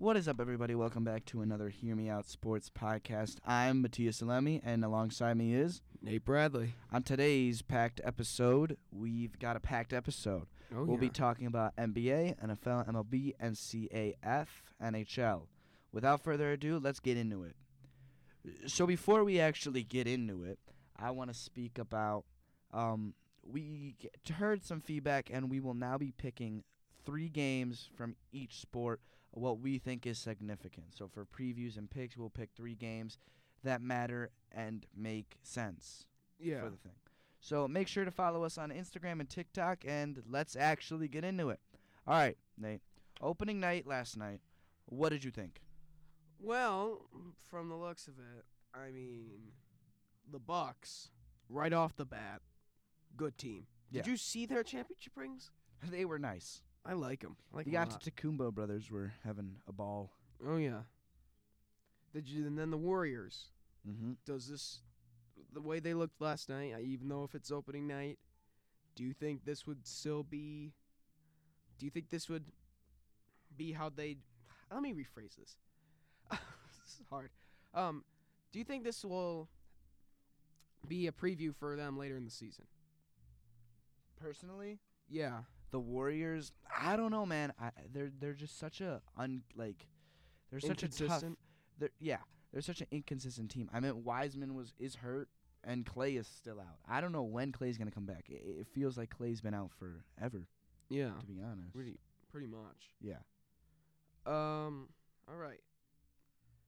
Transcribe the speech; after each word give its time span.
What 0.00 0.16
is 0.16 0.28
up, 0.28 0.40
everybody? 0.40 0.74
Welcome 0.74 1.04
back 1.04 1.26
to 1.26 1.42
another 1.42 1.68
Hear 1.68 1.94
Me 1.94 2.08
Out 2.08 2.24
Sports 2.24 2.70
podcast. 2.70 3.36
I'm 3.46 3.82
Matthias 3.82 4.22
Salemi, 4.22 4.62
and 4.64 4.82
alongside 4.82 5.36
me 5.36 5.52
is 5.52 5.82
Nate 6.00 6.24
Bradley. 6.24 6.72
on 6.90 7.02
today's 7.02 7.60
packed 7.60 8.00
episode. 8.02 8.78
We've 8.90 9.38
got 9.38 9.56
a 9.56 9.60
packed 9.60 9.92
episode. 9.92 10.46
Oh, 10.74 10.84
we'll 10.84 10.96
be 10.96 11.10
talking 11.10 11.46
about 11.46 11.76
NBA, 11.76 12.42
NFL, 12.42 12.88
MLB, 12.88 13.34
NCAF, 13.44 14.46
NHL. 14.82 15.42
Without 15.92 16.24
further 16.24 16.52
ado, 16.52 16.80
let's 16.82 17.00
get 17.00 17.18
into 17.18 17.44
it. 17.44 17.54
So 18.68 18.86
before 18.86 19.22
we 19.22 19.38
actually 19.38 19.82
get 19.82 20.06
into 20.06 20.44
it, 20.44 20.58
I 20.98 21.10
want 21.10 21.30
to 21.30 21.38
speak 21.38 21.78
about 21.78 22.24
um, 22.72 23.12
we 23.46 23.96
heard 24.32 24.64
some 24.64 24.80
feedback, 24.80 25.28
and 25.30 25.50
we 25.50 25.60
will 25.60 25.74
now 25.74 25.98
be 25.98 26.10
picking 26.10 26.64
three 27.04 27.28
games 27.28 27.90
from 27.94 28.16
each 28.32 28.62
sport, 28.62 29.02
what 29.32 29.60
we 29.60 29.78
think 29.78 30.06
is 30.06 30.18
significant. 30.18 30.86
So 30.96 31.08
for 31.08 31.24
previews 31.24 31.76
and 31.76 31.90
picks, 31.90 32.16
we'll 32.16 32.30
pick 32.30 32.50
three 32.56 32.74
games 32.74 33.18
that 33.62 33.82
matter 33.82 34.30
and 34.52 34.86
make 34.96 35.36
sense 35.42 36.06
yeah. 36.38 36.60
for 36.60 36.70
the 36.70 36.76
thing. 36.76 36.92
So 37.40 37.66
make 37.66 37.88
sure 37.88 38.04
to 38.04 38.10
follow 38.10 38.44
us 38.44 38.58
on 38.58 38.70
Instagram 38.70 39.20
and 39.20 39.28
TikTok, 39.28 39.84
and 39.86 40.22
let's 40.28 40.56
actually 40.56 41.08
get 41.08 41.24
into 41.24 41.50
it. 41.50 41.60
All 42.06 42.14
right, 42.14 42.36
Nate. 42.58 42.82
Opening 43.22 43.60
night 43.60 43.86
last 43.86 44.16
night. 44.16 44.40
What 44.86 45.10
did 45.10 45.24
you 45.24 45.30
think? 45.30 45.60
Well, 46.38 47.02
from 47.48 47.68
the 47.68 47.76
looks 47.76 48.08
of 48.08 48.14
it, 48.18 48.44
I 48.74 48.90
mean, 48.90 49.52
the 50.30 50.38
Bucks 50.38 51.10
right 51.48 51.72
off 51.72 51.96
the 51.96 52.04
bat, 52.04 52.40
good 53.16 53.36
team. 53.38 53.66
Did 53.92 54.06
Yeah. 54.06 54.12
you 54.12 54.16
see 54.16 54.46
their 54.46 54.62
championship 54.62 55.16
rings? 55.16 55.50
They 55.90 56.04
were 56.04 56.18
nice. 56.18 56.60
I 56.84 56.94
like 56.94 57.20
them. 57.20 57.36
I 57.52 57.56
like 57.56 57.66
The 57.66 57.76
'em 57.76 57.82
a 57.82 57.84
lot. 58.44 58.54
Brothers 58.54 58.90
were 58.90 59.12
having 59.24 59.56
a 59.68 59.72
ball. 59.72 60.10
Oh 60.44 60.56
yeah. 60.56 60.82
Did 62.12 62.28
you? 62.28 62.46
And 62.46 62.58
then 62.58 62.70
the 62.70 62.78
Warriors. 62.78 63.46
Mm-hmm. 63.88 64.12
Does 64.26 64.48
this, 64.48 64.80
the 65.52 65.60
way 65.60 65.80
they 65.80 65.94
looked 65.94 66.20
last 66.20 66.48
night, 66.48 66.72
uh, 66.74 66.78
even 66.80 67.08
though 67.08 67.24
if 67.24 67.34
it's 67.34 67.50
opening 67.50 67.86
night, 67.86 68.18
do 68.94 69.04
you 69.04 69.12
think 69.12 69.44
this 69.44 69.66
would 69.66 69.86
still 69.86 70.22
be? 70.22 70.72
Do 71.78 71.86
you 71.86 71.90
think 71.90 72.10
this 72.10 72.28
would 72.28 72.44
be 73.56 73.72
how 73.72 73.88
they? 73.90 74.16
Let 74.72 74.82
me 74.82 74.92
rephrase 74.92 75.36
this. 75.36 75.56
this 76.30 76.38
is 77.00 77.02
hard. 77.10 77.30
Um, 77.74 78.04
do 78.52 78.58
you 78.58 78.64
think 78.64 78.84
this 78.84 79.04
will 79.04 79.48
be 80.88 81.06
a 81.06 81.12
preview 81.12 81.54
for 81.54 81.76
them 81.76 81.96
later 81.96 82.16
in 82.16 82.24
the 82.24 82.30
season? 82.30 82.64
Personally, 84.20 84.78
Yeah. 85.08 85.40
The 85.70 85.80
Warriors. 85.80 86.52
I 86.80 86.96
don't 86.96 87.10
know, 87.10 87.24
man. 87.26 87.52
I, 87.60 87.70
they're 87.92 88.10
they're 88.20 88.34
just 88.34 88.58
such 88.58 88.80
a 88.80 89.00
un 89.16 89.42
like. 89.56 89.86
They're 90.50 90.60
such 90.60 90.82
a 90.82 90.88
tough. 90.88 91.00
Inconsistent? 91.00 91.38
They're, 91.78 91.90
yeah, 92.00 92.16
they're 92.52 92.62
such 92.62 92.80
an 92.80 92.88
inconsistent 92.90 93.50
team. 93.50 93.70
I 93.72 93.80
mean, 93.80 94.02
Wiseman 94.04 94.54
was 94.54 94.74
is 94.78 94.96
hurt, 94.96 95.28
and 95.64 95.86
Clay 95.86 96.16
is 96.16 96.26
still 96.26 96.60
out. 96.60 96.78
I 96.88 97.00
don't 97.00 97.12
know 97.12 97.22
when 97.22 97.52
Clay's 97.52 97.78
gonna 97.78 97.90
come 97.90 98.06
back. 98.06 98.24
It, 98.28 98.42
it 98.60 98.66
feels 98.74 98.98
like 98.98 99.10
Clay's 99.10 99.40
been 99.40 99.54
out 99.54 99.70
forever, 99.78 100.46
Yeah. 100.88 101.10
to 101.20 101.26
be 101.26 101.40
honest. 101.40 101.72
Pretty 101.72 101.98
pretty 102.30 102.46
much. 102.48 102.90
Yeah. 103.00 103.18
Um. 104.26 104.88
All 105.28 105.36
right. 105.36 105.60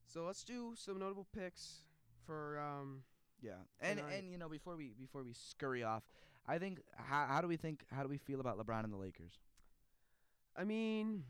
So 0.07 0.25
let's 0.25 0.45
do 0.45 0.75
some 0.77 0.99
notable 0.99 1.27
picks 1.34 1.79
for 2.27 2.59
um. 2.61 3.03
Yeah, 3.41 3.55
and 3.81 3.99
Tonight. 3.99 4.13
and 4.19 4.31
you 4.31 4.39
know 4.39 4.49
before 4.49 4.77
we 4.77 4.93
before 5.01 5.25
we 5.25 5.33
scurry 5.33 5.83
off, 5.83 6.05
I 6.47 6.58
think 6.58 6.80
how 6.97 7.26
how 7.26 7.41
do 7.41 7.48
we 7.48 7.56
think 7.56 7.84
how 7.91 8.03
do 8.03 8.08
we 8.08 8.19
feel 8.19 8.41
about 8.41 8.58
LeBron 8.58 8.84
and 8.84 8.92
the 8.92 8.97
Lakers? 8.97 9.38
I 10.56 10.64
mean, 10.64 11.25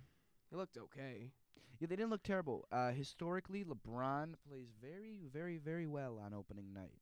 it 0.50 0.56
looked 0.56 0.78
okay. 0.78 1.30
Yeah, 1.78 1.86
they 1.88 1.96
didn't 1.96 2.10
look 2.10 2.22
terrible. 2.22 2.66
Uh, 2.72 2.90
historically, 2.92 3.64
LeBron 3.64 4.34
plays 4.48 4.68
very 4.80 5.20
very 5.32 5.58
very 5.58 5.86
well 5.86 6.18
on 6.24 6.32
opening 6.34 6.72
night, 6.72 7.00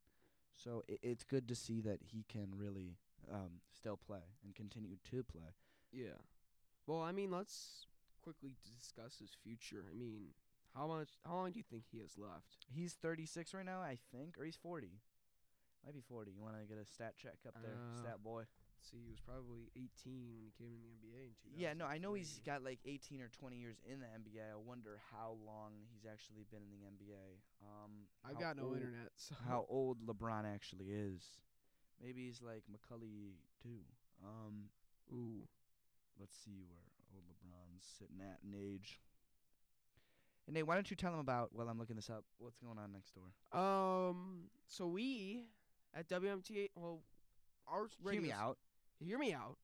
so 0.54 0.82
i 0.90 0.96
it's 1.02 1.24
good 1.24 1.46
to 1.48 1.54
see 1.54 1.80
that 1.80 2.00
he 2.02 2.24
can 2.28 2.52
really 2.56 2.96
um, 3.32 3.60
still 3.72 3.96
play 3.96 4.22
and 4.44 4.54
continue 4.54 4.96
to 5.10 5.22
play. 5.22 5.54
Yeah. 5.92 6.18
Well, 6.86 7.02
I 7.02 7.12
mean, 7.12 7.30
let's 7.30 7.86
quickly 8.22 8.50
discuss 8.64 9.18
his 9.18 9.30
future. 9.42 9.84
I 9.90 9.94
mean, 9.94 10.34
how 10.74 10.86
much? 10.86 11.10
How 11.26 11.34
long 11.34 11.52
do 11.52 11.58
you 11.58 11.64
think 11.68 11.84
he 11.90 11.98
has 11.98 12.16
left? 12.16 12.66
He's 12.72 12.94
36 12.94 13.54
right 13.54 13.64
now, 13.64 13.80
I 13.80 13.98
think, 14.12 14.38
or 14.38 14.44
he's 14.44 14.56
40. 14.56 14.88
Might 15.84 15.94
be 15.94 16.00
40. 16.08 16.30
You 16.32 16.42
want 16.42 16.56
to 16.60 16.66
get 16.66 16.76
a 16.76 16.84
stat 16.84 17.14
check 17.16 17.38
up 17.48 17.54
there, 17.62 17.72
Uh, 17.76 18.00
stat 18.00 18.22
boy? 18.22 18.44
See, 18.80 18.96
he 19.04 19.08
was 19.10 19.20
probably 19.20 19.68
18 19.76 20.32
when 20.32 20.40
he 20.44 20.52
came 20.56 20.72
in 20.72 20.80
the 20.80 20.88
NBA 20.88 21.24
in 21.28 21.34
2003. 21.52 21.60
Yeah, 21.60 21.72
no, 21.74 21.84
I 21.84 21.98
know 21.98 22.14
he's 22.14 22.40
got 22.44 22.62
like 22.64 22.80
18 22.84 23.20
or 23.20 23.28
20 23.28 23.56
years 23.56 23.76
in 23.84 24.00
the 24.00 24.06
NBA. 24.08 24.52
I 24.52 24.56
wonder 24.56 25.00
how 25.12 25.36
long 25.44 25.72
he's 25.92 26.06
actually 26.10 26.44
been 26.50 26.62
in 26.62 26.70
the 26.72 26.84
NBA. 26.88 27.40
Um, 27.62 28.08
I've 28.24 28.38
got 28.40 28.56
no 28.56 28.64
old- 28.64 28.76
internet, 28.76 29.12
so 29.16 29.34
How 29.46 29.66
old 29.68 30.00
LeBron 30.06 30.44
actually 30.46 30.86
is? 30.92 31.40
Maybe 32.02 32.24
he's 32.26 32.40
like 32.40 32.64
McCully 32.72 33.36
too. 33.62 33.84
Um, 34.24 34.70
Ooh. 35.12 35.46
let's 36.18 36.34
see 36.36 36.56
where 36.56 36.80
old 37.14 37.24
LeBron's 37.28 37.84
sitting 37.98 38.20
at 38.20 38.40
in 38.42 38.54
age. 38.54 39.00
And 40.46 40.54
Nate, 40.54 40.66
why 40.66 40.74
don't 40.74 40.90
you 40.90 40.96
tell 40.96 41.12
him 41.12 41.18
about 41.20 41.50
while 41.54 41.68
I'm 41.68 41.78
looking 41.78 41.96
this 41.96 42.08
up? 42.08 42.24
What's 42.38 42.56
going 42.56 42.78
on 42.78 42.92
next 42.92 43.12
door? 43.14 43.32
Um. 43.52 44.48
So 44.68 44.86
we 44.86 45.50
at 45.94 46.08
WMTA. 46.08 46.70
Well, 46.74 47.00
our 47.66 47.88
Hear 48.10 48.20
me 48.22 48.32
out. 48.32 48.58
Hear 48.98 49.18
me 49.18 49.32
out. 49.32 49.56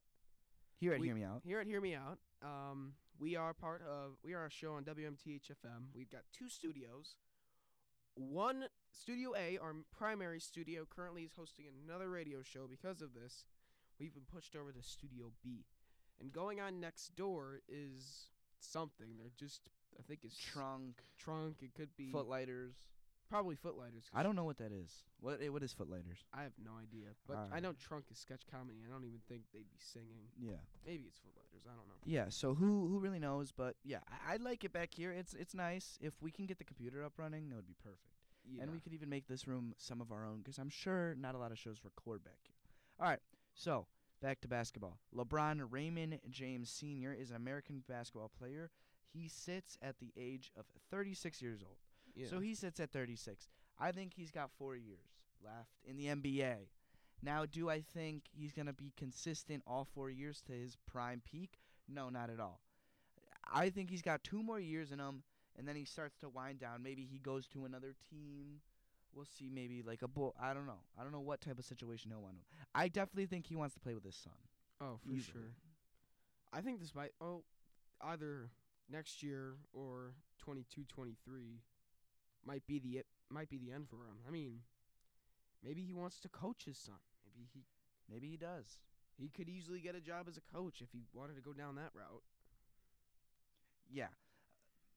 Here 0.79 0.93
at 0.93 1.01
We- 1.01 1.07
Hear 1.09 1.17
Me 1.17 1.25
Out. 1.25 1.43
Here 1.45 1.61
at 1.61 1.67
Hear 1.67 1.81
Me 1.81 1.95
Out, 1.95 2.19
um, 2.43 2.95
we 3.19 3.35
are 3.35 3.55
part 3.55 3.83
of 3.83 4.19
we 4.23 4.35
are 4.35 4.45
a 4.45 4.51
show 4.51 4.75
on 4.75 4.85
WMTHFM. 4.85 5.91
We've 5.95 6.11
got 6.11 6.23
two 6.33 6.49
studios. 6.49 7.17
One 8.15 8.69
Studio 8.91 9.35
A, 9.37 9.59
our 9.59 9.75
primary 9.91 10.41
studio, 10.41 10.87
currently 10.87 11.23
is 11.23 11.35
hosting 11.35 11.67
another 11.69 12.09
radio 12.09 12.43
show. 12.43 12.67
Because 12.67 13.03
of 13.03 13.13
this, 13.15 13.45
we've 13.99 14.15
been 14.15 14.25
pushed 14.25 14.57
over 14.57 14.73
to 14.73 14.83
Studio 14.83 15.33
B, 15.43 15.65
and 16.19 16.33
going 16.33 16.61
on 16.61 16.81
next 16.81 17.15
door 17.15 17.61
is 17.69 18.31
something. 18.59 19.17
They're 19.19 19.33
just 19.37 19.69
I 19.99 20.03
think 20.03 20.21
it's 20.25 20.37
Trunk, 20.37 21.03
trunk. 21.19 21.63
It 21.63 21.75
could 21.75 21.95
be 21.97 22.11
footlighters. 22.11 22.75
Probably 23.29 23.57
footlighters. 23.57 24.05
I 24.15 24.23
don't 24.23 24.37
know 24.37 24.45
what 24.45 24.59
that 24.59 24.73
is. 24.73 25.05
What 25.21 25.41
eh, 25.43 25.49
what 25.49 25.63
is 25.63 25.73
footlighters? 25.73 26.19
I 26.33 26.43
have 26.43 26.53
no 26.63 26.73
idea, 26.81 27.09
but 27.27 27.39
I 27.53 27.61
know 27.61 27.73
trunk 27.73 28.07
is 28.11 28.19
sketch 28.19 28.43
comedy. 28.51 28.79
I 28.87 28.91
don't 28.91 29.05
even 29.05 29.21
think 29.29 29.43
they'd 29.53 29.71
be 29.71 29.79
singing. 29.79 30.29
Yeah. 30.39 30.57
Maybe 30.87 31.05
it's 31.07 31.19
footlighters. 31.19 31.65
I 31.67 31.75
don't 31.75 31.87
know. 31.87 31.95
Yeah, 32.05 32.27
so 32.29 32.55
who 32.55 32.89
who 32.89 32.99
really 32.99 33.19
knows? 33.19 33.53
But 33.53 33.77
yeah, 33.85 33.99
I, 34.09 34.35
I 34.35 34.37
like 34.37 34.65
it 34.65 34.73
back 34.73 34.95
here. 34.95 35.13
It's 35.13 35.35
it's 35.35 35.55
nice. 35.55 35.99
If 36.01 36.15
we 36.21 36.31
can 36.31 36.47
get 36.47 36.59
the 36.59 36.65
computer 36.65 37.05
up 37.05 37.15
running, 37.17 37.49
that 37.49 37.57
would 37.57 37.67
be 37.67 37.77
perfect. 37.83 38.01
Yeah. 38.49 38.63
And 38.63 38.73
we 38.73 38.81
could 38.81 38.93
even 38.93 39.09
make 39.09 39.27
this 39.27 39.49
room 39.49 39.75
some 39.77 40.01
of 40.01 40.13
our 40.13 40.25
own 40.25 40.39
because 40.39 40.59
I'm 40.59 40.71
sure 40.71 41.17
not 41.19 41.35
a 41.35 41.39
lot 41.39 41.51
of 41.51 41.59
shows 41.59 41.81
record 41.85 42.23
back 42.23 42.39
here. 42.45 42.55
All 43.01 43.09
right, 43.09 43.19
so 43.55 43.87
back 44.23 44.41
to 44.43 44.49
basketball. 44.49 44.99
LeBron 45.15 45.67
Raymond 45.71 46.21
James 46.31 46.71
Sr. 46.71 47.13
is 47.13 47.31
an 47.31 47.37
American 47.37 47.83
basketball 47.89 48.31
player. 48.39 48.71
He 49.13 49.29
sits 49.29 49.79
at 49.83 49.99
the 49.99 50.13
age 50.17 50.53
of 50.59 50.67
36 50.91 51.41
years 51.43 51.61
old. 51.63 51.77
Yeah. 52.17 52.27
So 52.29 52.41
he 52.41 52.55
sits 52.55 52.81
at 52.81 52.91
36. 52.91 53.49
I 53.79 53.93
think 53.93 54.13
he's 54.15 54.31
got 54.31 54.51
four 54.59 54.75
years 54.75 55.07
left 55.45 55.71
in 55.85 55.97
the 55.97 56.07
NBA. 56.07 56.57
Now, 57.23 57.47
do 57.47 57.71
I 57.71 57.81
think 57.81 58.25
he's 58.31 58.53
going 58.53 58.67
to 58.67 58.73
be 58.73 58.93
consistent 58.97 59.63
all 59.67 59.87
four 59.95 60.11
years 60.11 60.43
to 60.47 60.53
his 60.53 60.77
prime 60.91 61.23
peak? 61.25 61.59
No, 61.89 62.09
not 62.09 62.31
at 62.31 62.41
all. 62.41 62.61
I 63.53 63.71
think 63.71 63.91
he's 63.91 64.03
got 64.03 64.25
two 64.25 64.43
more 64.43 64.59
years 64.59 64.91
in 64.93 64.99
him, 64.99 65.23
and 65.57 65.69
then 65.69 65.77
he 65.77 65.85
starts 65.85 66.17
to 66.19 66.29
wind 66.29 66.59
down. 66.59 66.83
Maybe 66.83 67.07
he 67.11 67.19
goes 67.19 67.47
to 67.49 67.65
another 67.65 67.95
team. 68.11 68.61
We'll 69.15 69.25
see. 69.25 69.49
Maybe 69.53 69.83
like 69.87 70.03
a 70.03 70.09
bull. 70.09 70.35
I 70.41 70.53
don't 70.53 70.67
know. 70.67 70.81
I 70.99 71.03
don't 71.03 71.13
know 71.13 71.21
what 71.21 71.41
type 71.41 71.59
of 71.59 71.65
situation 71.65 72.11
he'll 72.11 72.21
want. 72.23 72.37
I 72.75 72.89
definitely 72.89 73.27
think 73.27 73.47
he 73.47 73.57
wants 73.57 73.75
to 73.75 73.81
play 73.81 73.95
with 73.95 74.05
his 74.05 74.17
son. 74.17 74.33
Oh, 74.81 74.99
for 75.03 75.11
easily. 75.11 75.33
sure. 75.33 75.53
I 76.53 76.61
think 76.61 76.81
this 76.81 76.95
might 76.95 77.13
oh 77.21 77.45
either 78.03 78.51
next 78.91 79.23
year 79.23 79.55
or 79.73 80.13
22 80.39 80.85
23 80.85 81.61
might 82.47 82.67
be 82.67 82.79
the 82.79 82.99
it 82.99 83.07
might 83.31 83.51
be 83.51 83.59
the 83.59 83.73
end 83.73 83.89
for 83.89 83.97
him. 83.97 84.19
I 84.27 84.31
mean, 84.31 84.61
maybe 85.63 85.83
he 85.83 85.93
wants 85.93 86.21
to 86.21 86.29
coach 86.29 86.65
his 86.65 86.79
son. 86.79 87.01
Maybe 87.25 87.49
he 87.53 87.65
Maybe 88.09 88.29
he 88.31 88.37
does. 88.37 88.79
he 89.19 89.29
could 89.29 89.49
easily 89.49 89.81
get 89.81 89.97
a 89.97 90.01
job 90.01 90.27
as 90.29 90.37
a 90.37 90.45
coach 90.55 90.81
if 90.81 90.93
he 90.93 91.03
wanted 91.13 91.35
to 91.35 91.43
go 91.43 91.53
down 91.53 91.75
that 91.75 91.91
route. 91.93 92.23
Yeah. 93.91 94.15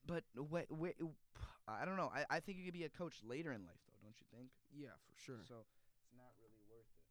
But 0.06 0.24
wait, 0.36 0.66
wait, 0.70 0.94
I 1.68 1.84
don't 1.84 1.96
know. 1.96 2.10
I, 2.14 2.24
I 2.36 2.40
think 2.40 2.58
you 2.58 2.64
could 2.64 2.74
be 2.74 2.84
a 2.84 2.88
coach 2.88 3.18
later 3.22 3.52
in 3.52 3.62
life, 3.66 3.82
though, 3.86 3.98
don't 4.02 4.14
you 4.18 4.26
think? 4.30 4.50
Yeah, 4.72 4.94
for 5.06 5.14
sure. 5.18 5.42
So 5.46 5.66
it's 5.66 6.14
not 6.16 6.30
really 6.38 6.62
worth 6.70 6.86
it. 6.86 7.02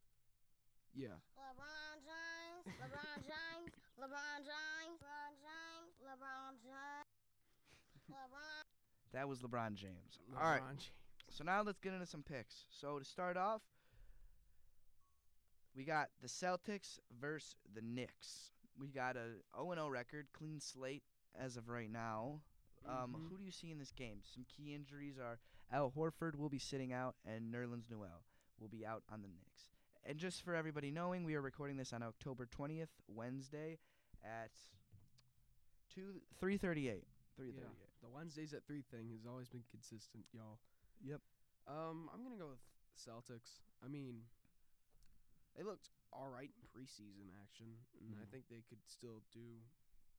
Yeah. 0.96 1.16
LeBron 1.38 2.00
James, 2.02 2.64
LeBron 2.80 3.18
James, 3.28 3.70
LeBron 4.00 4.40
James, 4.42 4.98
LeBron 5.04 5.32
James, 5.38 5.92
LeBron 6.02 6.54
James, 6.64 7.08
LeBron. 8.10 8.59
That 9.12 9.28
was 9.28 9.40
LeBron 9.40 9.74
James. 9.74 10.18
All 10.40 10.50
right. 10.50 10.62
James. 10.68 10.90
So 11.30 11.44
now 11.44 11.62
let's 11.62 11.78
get 11.80 11.92
into 11.92 12.06
some 12.06 12.22
picks. 12.22 12.64
So 12.70 12.98
to 12.98 13.04
start 13.04 13.36
off, 13.36 13.62
we 15.76 15.84
got 15.84 16.08
the 16.20 16.28
Celtics 16.28 16.98
versus 17.20 17.54
the 17.74 17.82
Knicks. 17.82 18.50
We 18.78 18.88
got 18.88 19.16
a 19.16 19.26
0 19.56 19.74
0 19.74 19.88
record, 19.88 20.26
clean 20.32 20.60
slate 20.60 21.02
as 21.38 21.56
of 21.56 21.68
right 21.68 21.90
now. 21.90 22.40
Um, 22.86 23.14
Mhm. 23.14 23.28
Who 23.28 23.36
do 23.38 23.44
you 23.44 23.50
see 23.52 23.70
in 23.70 23.78
this 23.78 23.92
game? 23.92 24.22
Some 24.24 24.44
key 24.44 24.74
injuries 24.74 25.18
are 25.18 25.38
Al 25.70 25.90
Horford 25.90 26.34
will 26.34 26.48
be 26.48 26.58
sitting 26.58 26.92
out, 26.92 27.14
and 27.24 27.52
Nerlens 27.52 27.88
Noel 27.90 28.24
will 28.58 28.68
be 28.68 28.84
out 28.86 29.04
on 29.08 29.22
the 29.22 29.28
Knicks. 29.28 29.68
And 30.02 30.18
just 30.18 30.42
for 30.42 30.54
everybody 30.54 30.90
knowing, 30.90 31.24
we 31.24 31.34
are 31.34 31.42
recording 31.42 31.76
this 31.76 31.92
on 31.92 32.02
October 32.02 32.46
20th, 32.46 32.88
Wednesday, 33.06 33.78
at 34.24 34.50
two 35.88 36.22
three 36.38 36.56
thirty 36.56 36.88
eight. 36.88 37.06
Three 37.36 37.50
Yeah. 37.52 37.64
The 38.02 38.08
Wednesdays 38.08 38.54
at 38.54 38.64
three 38.66 38.82
thing 38.82 39.10
has 39.10 39.26
always 39.26 39.48
been 39.48 39.64
consistent, 39.70 40.24
y'all. 40.32 40.58
Yep. 41.04 41.20
Um, 41.66 42.08
I'm 42.12 42.22
gonna 42.24 42.36
go 42.40 42.48
with 42.48 42.64
Celtics. 42.96 43.60
I 43.84 43.88
mean, 43.88 44.24
they 45.56 45.62
looked 45.62 45.90
all 46.12 46.28
right 46.28 46.50
in 46.56 46.64
preseason 46.68 47.28
action, 47.42 47.66
and 48.00 48.16
I 48.20 48.24
Mhm. 48.24 48.30
think 48.30 48.48
they 48.48 48.62
could 48.62 48.80
still 48.88 49.22
do 49.32 49.60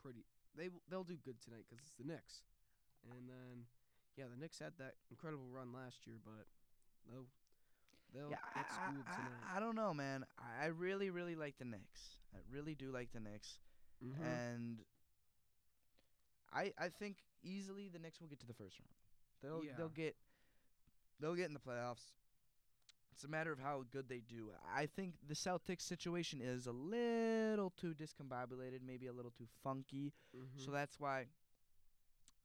pretty. 0.02 0.26
They 0.56 0.70
they'll 0.90 1.04
do 1.04 1.18
good 1.18 1.42
tonight 1.42 1.66
because 1.68 1.84
it's 1.84 1.96
the 1.96 2.04
Knicks, 2.04 2.44
and 3.04 3.28
then 3.30 3.68
yeah, 4.16 4.28
the 4.28 4.38
Knicks 4.38 4.60
had 4.60 4.78
that 4.78 4.98
incredible 5.10 5.50
run 5.50 5.72
last 5.74 6.06
year, 6.06 6.20
but 6.24 6.48
they'll 7.08 7.28
they'll 8.14 8.30
Yeah, 8.30 8.40
get 8.54 8.70
I, 8.70 8.90
schooled 8.90 9.06
I- 9.08 9.16
tonight. 9.16 9.44
I, 9.44 9.58
I 9.58 9.60
don't 9.60 9.76
know, 9.76 9.94
man. 9.94 10.26
I 10.38 10.64
I 10.64 10.66
really, 10.68 11.10
really 11.10 11.36
like 11.36 11.58
the 11.58 11.66
Knicks. 11.66 12.20
I 12.34 12.40
really 12.50 12.76
do 12.76 12.92
like 12.92 13.12
the 13.12 13.20
Knicks, 13.20 13.60
Mhm. 14.04 14.20
and 14.22 14.86
I 16.54 16.74
I 16.78 16.90
think 16.90 17.18
easily 17.44 17.88
the 17.90 18.00
Knicks 18.00 18.20
will 18.22 18.28
get 18.28 18.40
to 18.42 18.48
the 18.48 18.54
first 18.54 18.80
round. 18.80 18.94
They'll 19.42 19.64
Yeah. 19.66 19.76
they'll 19.78 19.90
get 19.90 20.16
they'll 21.20 21.36
get 21.36 21.48
in 21.48 21.54
the 21.54 21.60
playoffs. 21.60 22.12
It's 23.14 23.24
a 23.24 23.28
matter 23.28 23.52
of 23.52 23.60
how 23.60 23.84
good 23.92 24.08
they 24.10 24.20
do. 24.22 24.52
I 24.74 24.88
think 24.88 25.16
the 25.28 25.36
Celtics 25.36 25.82
situation 25.82 26.42
is 26.42 26.66
a 26.66 26.72
little 26.72 27.70
too 27.72 27.94
discombobulated, 27.94 28.82
maybe 28.82 29.06
a 29.08 29.14
little 29.14 29.32
too 29.32 29.48
funky. 29.64 30.14
Mhm. 30.36 30.58
So 30.66 30.72
that's 30.72 31.00
why 31.00 31.28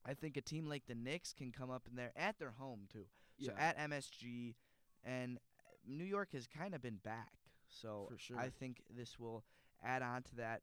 I 0.04 0.14
think 0.14 0.36
a 0.36 0.42
team 0.42 0.66
like 0.68 0.86
the 0.86 0.94
Knicks 0.94 1.32
can 1.32 1.50
come 1.52 1.70
up 1.70 1.86
in 1.88 1.94
there 1.96 2.12
at 2.16 2.38
their 2.38 2.50
home 2.52 2.86
too. 2.92 3.08
Yeah. 3.38 3.52
So 3.52 3.56
at 3.56 3.76
MSG, 3.78 4.54
and 5.02 5.38
New 5.84 6.04
York 6.04 6.32
has 6.32 6.46
kind 6.46 6.74
of 6.74 6.82
been 6.82 6.98
back. 6.98 7.38
So 7.68 8.06
For 8.10 8.18
sure. 8.18 8.38
I 8.38 8.50
think 8.50 8.82
this 8.90 9.18
will 9.18 9.44
add 9.82 10.02
on 10.02 10.22
to 10.24 10.34
that. 10.36 10.62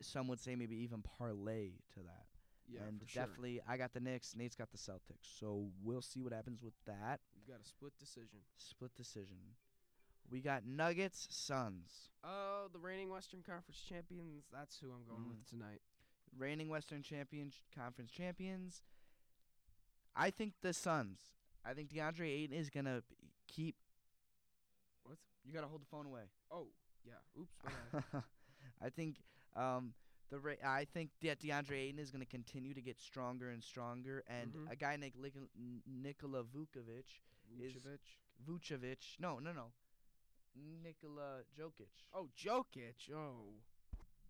Some 0.00 0.28
would 0.28 0.40
say 0.40 0.54
maybe 0.56 0.76
even 0.76 1.02
parlay 1.02 1.72
to 1.94 2.02
that. 2.04 2.27
Yeah, 2.68 2.82
and 2.86 3.00
for 3.00 3.08
sure. 3.08 3.22
definitely, 3.24 3.60
I 3.66 3.76
got 3.76 3.92
the 3.92 4.00
Knicks. 4.00 4.34
Nate's 4.36 4.54
got 4.56 4.70
the 4.70 4.78
Celtics. 4.78 5.38
So 5.38 5.68
we'll 5.82 6.02
see 6.02 6.20
what 6.20 6.32
happens 6.32 6.62
with 6.62 6.74
that 6.86 7.20
You 7.34 7.52
got 7.52 7.60
a 7.62 7.66
split 7.68 7.92
decision. 7.98 8.40
split 8.56 8.94
decision. 8.94 9.38
We 10.30 10.40
got 10.40 10.66
Nuggets, 10.66 11.26
Suns, 11.30 12.10
Oh, 12.22 12.68
the 12.72 12.78
reigning 12.78 13.08
Western 13.08 13.42
Conference 13.42 13.80
champions. 13.88 14.44
That's 14.52 14.78
who 14.78 14.92
I'm 14.92 15.04
going 15.06 15.22
Mhm. 15.24 15.28
with 15.30 15.46
tonight. 15.46 15.80
reigning 16.36 16.68
Western 16.68 17.02
Champion 17.02 17.50
Conference 17.74 18.10
champions. 18.10 18.82
I 20.14 20.30
think 20.30 20.60
the 20.60 20.74
Suns. 20.74 21.32
I 21.64 21.72
think 21.74 21.88
DeAndre 21.90 22.28
Ayton 22.28 22.54
is 22.56 22.68
gonna 22.68 23.02
keep. 23.46 23.76
What? 25.04 25.18
You 25.44 25.52
gotta 25.54 25.66
hold 25.68 25.80
the 25.80 25.86
phone 25.86 26.04
away. 26.06 26.24
Oh, 26.50 26.68
yeah. 27.04 27.14
Oops. 27.38 27.54
I 28.82 28.90
think 28.90 29.22
um, 29.56 29.94
the 30.30 30.38
ra- 30.38 30.62
I 30.64 30.84
think 30.84 31.10
that 31.22 31.40
DeAndre 31.40 31.72
Ayton 31.88 31.98
is 31.98 32.10
going 32.10 32.20
to 32.24 32.30
continue 32.30 32.74
to 32.74 32.82
get 32.82 33.00
stronger 33.00 33.50
and 33.50 33.62
stronger, 33.62 34.22
and 34.28 34.52
Mhm. 34.52 34.70
a 34.70 34.76
guy 34.76 34.96
named 34.96 35.14
Lik- 35.16 35.34
Nikola 35.86 36.44
Vukovic, 36.44 37.20
Is- 37.58 37.74
Vucevic. 37.74 38.18
Vucevic, 38.46 39.18
no, 39.18 39.38
no, 39.38 39.52
no, 39.52 39.72
Nikola 40.54 41.44
Jokic. 41.56 42.04
Oh, 42.12 42.28
Jokic. 42.36 43.10
Oh, 43.12 43.54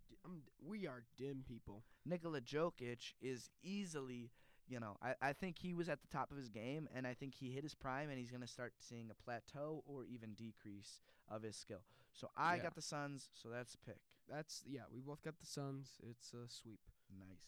D- 0.09 0.17
I'm, 0.25 0.39
d- 0.41 0.51
we 0.61 0.87
are 0.87 1.03
dim 1.17 1.43
people. 1.43 1.83
Nikola 2.05 2.41
Jokic 2.41 3.13
is 3.21 3.49
easily, 3.61 4.31
you 4.67 4.79
know, 4.79 4.97
I, 5.01 5.15
I 5.21 5.33
think 5.33 5.57
he 5.59 5.73
was 5.73 5.89
at 5.89 6.01
the 6.01 6.07
top 6.07 6.31
of 6.31 6.37
his 6.37 6.49
game, 6.49 6.87
and 6.93 7.05
I 7.07 7.13
think 7.13 7.35
he 7.35 7.51
hit 7.51 7.63
his 7.63 7.75
prime, 7.75 8.09
and 8.09 8.17
he's 8.19 8.31
going 8.31 8.41
to 8.41 8.47
start 8.47 8.73
seeing 8.79 9.09
a 9.11 9.15
plateau 9.15 9.83
or 9.85 10.05
even 10.05 10.33
decrease 10.33 11.01
of 11.27 11.43
his 11.43 11.55
skill. 11.55 11.83
So 12.13 12.29
I 12.35 12.55
Yeah. 12.55 12.63
got 12.63 12.75
the 12.75 12.81
Suns, 12.81 13.29
so 13.33 13.49
that's 13.49 13.75
a 13.75 13.77
pick. 13.79 13.99
That's 14.29 14.63
yeah. 14.67 14.81
We 14.93 15.01
both 15.01 15.21
got 15.23 15.39
the 15.39 15.45
Suns. 15.45 15.97
It's 16.09 16.33
a 16.33 16.47
sweep. 16.49 16.79
Nice. 17.17 17.47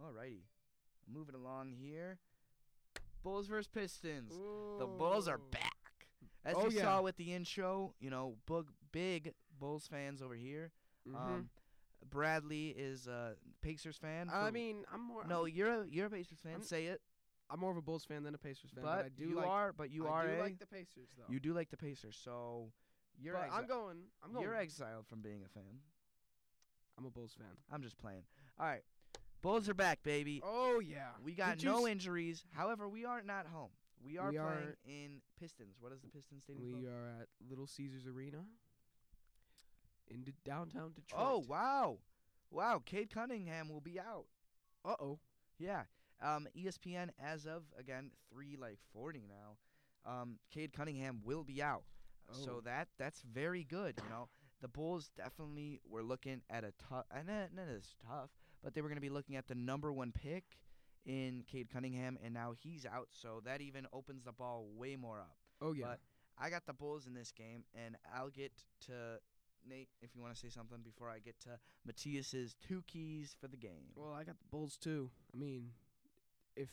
Alrighty. 0.00 0.42
Moving 1.12 1.34
along 1.34 1.72
here. 1.72 2.18
Bulls 3.22 3.46
versus 3.46 3.68
Pistons. 3.68 4.32
The 4.78 4.86
Bulls 4.86 5.28
are 5.28 5.38
back. 5.38 5.72
As 6.44 6.56
Oh, 6.58 6.68
you 6.68 6.76
yeah. 6.76 6.82
saw 6.82 7.02
with 7.02 7.16
the 7.16 7.32
intro, 7.32 7.94
you 8.00 8.10
know, 8.10 8.36
bug, 8.46 8.70
big 8.92 9.32
Bulls 9.58 9.86
fans 9.86 10.20
over 10.20 10.34
here. 10.34 10.72
Mhm. 11.08 11.14
Um, 11.16 11.50
Bradley 12.10 12.68
is 12.70 13.06
a 13.06 13.36
Pacers 13.62 13.96
fan. 13.96 14.28
I 14.28 14.46
for- 14.46 14.52
mean, 14.52 14.84
I'm 14.92 15.00
more. 15.00 15.24
no, 15.26 15.46
I'm, 15.46 15.52
you're 15.54 15.82
a 15.82 15.86
you're 15.88 16.06
a 16.06 16.10
Pacers 16.10 16.38
fan. 16.40 16.52
I'm- 16.52 16.62
Say 16.62 16.86
it. 16.86 17.00
I'm 17.50 17.60
more 17.60 17.70
of 17.70 17.76
a 17.76 17.82
Bulls 17.82 18.04
fan 18.04 18.22
than 18.24 18.34
a 18.34 18.38
Pacers 18.38 18.70
fan. 18.72 18.84
but 18.84 18.96
But, 18.96 19.04
I 19.06 19.08
do 19.10 19.24
you 19.28 19.36
like. 19.36 19.46
are, 19.46 19.72
but 19.72 19.90
you 19.90 20.06
I 20.06 20.10
are 20.10 20.28
do 20.28 20.34
a. 20.34 20.40
like 20.42 20.58
the 20.58 20.66
Pacers 20.66 21.08
though. 21.16 21.24
you 21.32 21.40
do 21.40 21.52
like 21.54 21.70
the 21.70 21.76
Pacers, 21.76 22.16
so 22.16 22.72
you're 23.20 23.34
but 23.34 23.48
I'm 23.52 23.66
going. 23.66 23.96
I'm 24.24 24.32
going. 24.32 24.44
you're 24.44 24.54
exiled 24.56 25.06
from 25.08 25.20
being 25.20 25.42
a 25.44 25.48
fan. 25.48 25.80
I'm 26.98 27.04
a 27.06 27.10
Bulls 27.10 27.34
fan. 27.36 27.46
I'm 27.72 27.82
just 27.82 27.98
playing. 27.98 28.22
All 28.58 28.66
right, 28.66 28.82
Bulls 29.42 29.68
are 29.68 29.74
back, 29.74 30.02
baby. 30.02 30.40
Oh 30.44 30.80
yeah. 30.80 31.08
We 31.22 31.32
got 31.34 31.58
Did 31.58 31.66
no 31.66 31.84
s- 31.86 31.90
injuries. 31.92 32.44
However, 32.52 32.88
we 32.88 33.04
are 33.04 33.22
not 33.22 33.46
home. 33.46 33.70
We 34.04 34.18
are 34.18 34.30
We 34.30 34.36
playing 34.38 34.48
are- 34.48 34.76
in 34.86 35.20
Pistons. 35.40 35.76
What 35.80 35.92
is 35.92 36.00
the 36.02 36.08
Pistons 36.08 36.42
stadium 36.44 36.66
We 36.66 36.72
called? 36.84 36.94
are 36.94 37.08
at 37.22 37.28
Little 37.48 37.66
Caesars 37.66 38.06
Arena 38.06 38.44
in 40.08 40.22
d- 40.22 40.32
downtown 40.44 40.92
Detroit. 40.94 41.22
Oh 41.24 41.44
wow, 41.48 41.98
wow! 42.50 42.82
Cade 42.84 43.10
Cunningham 43.10 43.68
will 43.68 43.80
be 43.80 43.98
out. 43.98 44.26
Uh 44.84 44.94
oh. 45.00 45.18
Yeah. 45.58 45.84
Um, 46.22 46.46
ESPN 46.56 47.08
as 47.22 47.44
of 47.46 47.64
again 47.78 48.10
three 48.32 48.56
like 48.56 48.78
forty 48.92 49.24
now. 49.28 49.56
Um, 50.10 50.38
Cade 50.52 50.72
Cunningham 50.72 51.20
will 51.24 51.44
be 51.44 51.62
out. 51.62 51.82
So 52.32 52.56
Oh. 52.56 52.60
that 52.62 52.88
that's 52.98 53.22
very 53.22 53.64
good. 53.64 54.00
You 54.02 54.08
know, 54.08 54.28
the 54.60 54.68
Bulls 54.68 55.10
definitely 55.16 55.80
were 55.88 56.02
looking 56.02 56.42
at 56.50 56.64
a 56.64 56.72
tough, 56.72 57.04
and 57.10 57.26
not, 57.28 57.52
not 57.54 57.68
as 57.68 57.94
tough, 58.06 58.30
but 58.62 58.74
they 58.74 58.80
were 58.80 58.88
going 58.88 58.96
to 58.96 59.02
be 59.02 59.10
looking 59.10 59.36
at 59.36 59.46
the 59.46 59.54
number 59.54 59.92
one 59.92 60.10
pick 60.12 60.58
in 61.04 61.44
Cade 61.46 61.68
Cunningham, 61.70 62.18
and 62.24 62.32
now 62.32 62.52
he's 62.52 62.86
out. 62.86 63.08
So 63.12 63.40
that 63.44 63.60
even 63.60 63.86
opens 63.92 64.24
the 64.24 64.32
ball 64.32 64.66
way 64.74 64.96
more 64.96 65.20
up. 65.20 65.36
Oh 65.60 65.72
yeah. 65.72 65.84
But 65.86 66.00
I 66.38 66.50
got 66.50 66.66
the 66.66 66.72
Bulls 66.72 67.06
in 67.06 67.14
this 67.14 67.30
game, 67.30 67.64
and 67.74 67.96
I'll 68.14 68.30
get 68.30 68.52
to 68.86 69.20
Nate 69.68 69.88
if 70.02 70.14
you 70.14 70.22
want 70.22 70.34
to 70.34 70.40
say 70.40 70.48
something 70.48 70.78
before 70.82 71.08
I 71.10 71.18
get 71.18 71.38
to 71.40 71.58
Matthias's 71.86 72.54
two 72.66 72.82
keys 72.86 73.36
for 73.40 73.48
the 73.48 73.56
game. 73.56 73.92
well, 73.94 74.12
I 74.14 74.24
got 74.24 74.38
the 74.38 74.48
Bulls 74.50 74.76
too. 74.76 75.10
I 75.32 75.36
mean, 75.36 75.70
if 76.56 76.70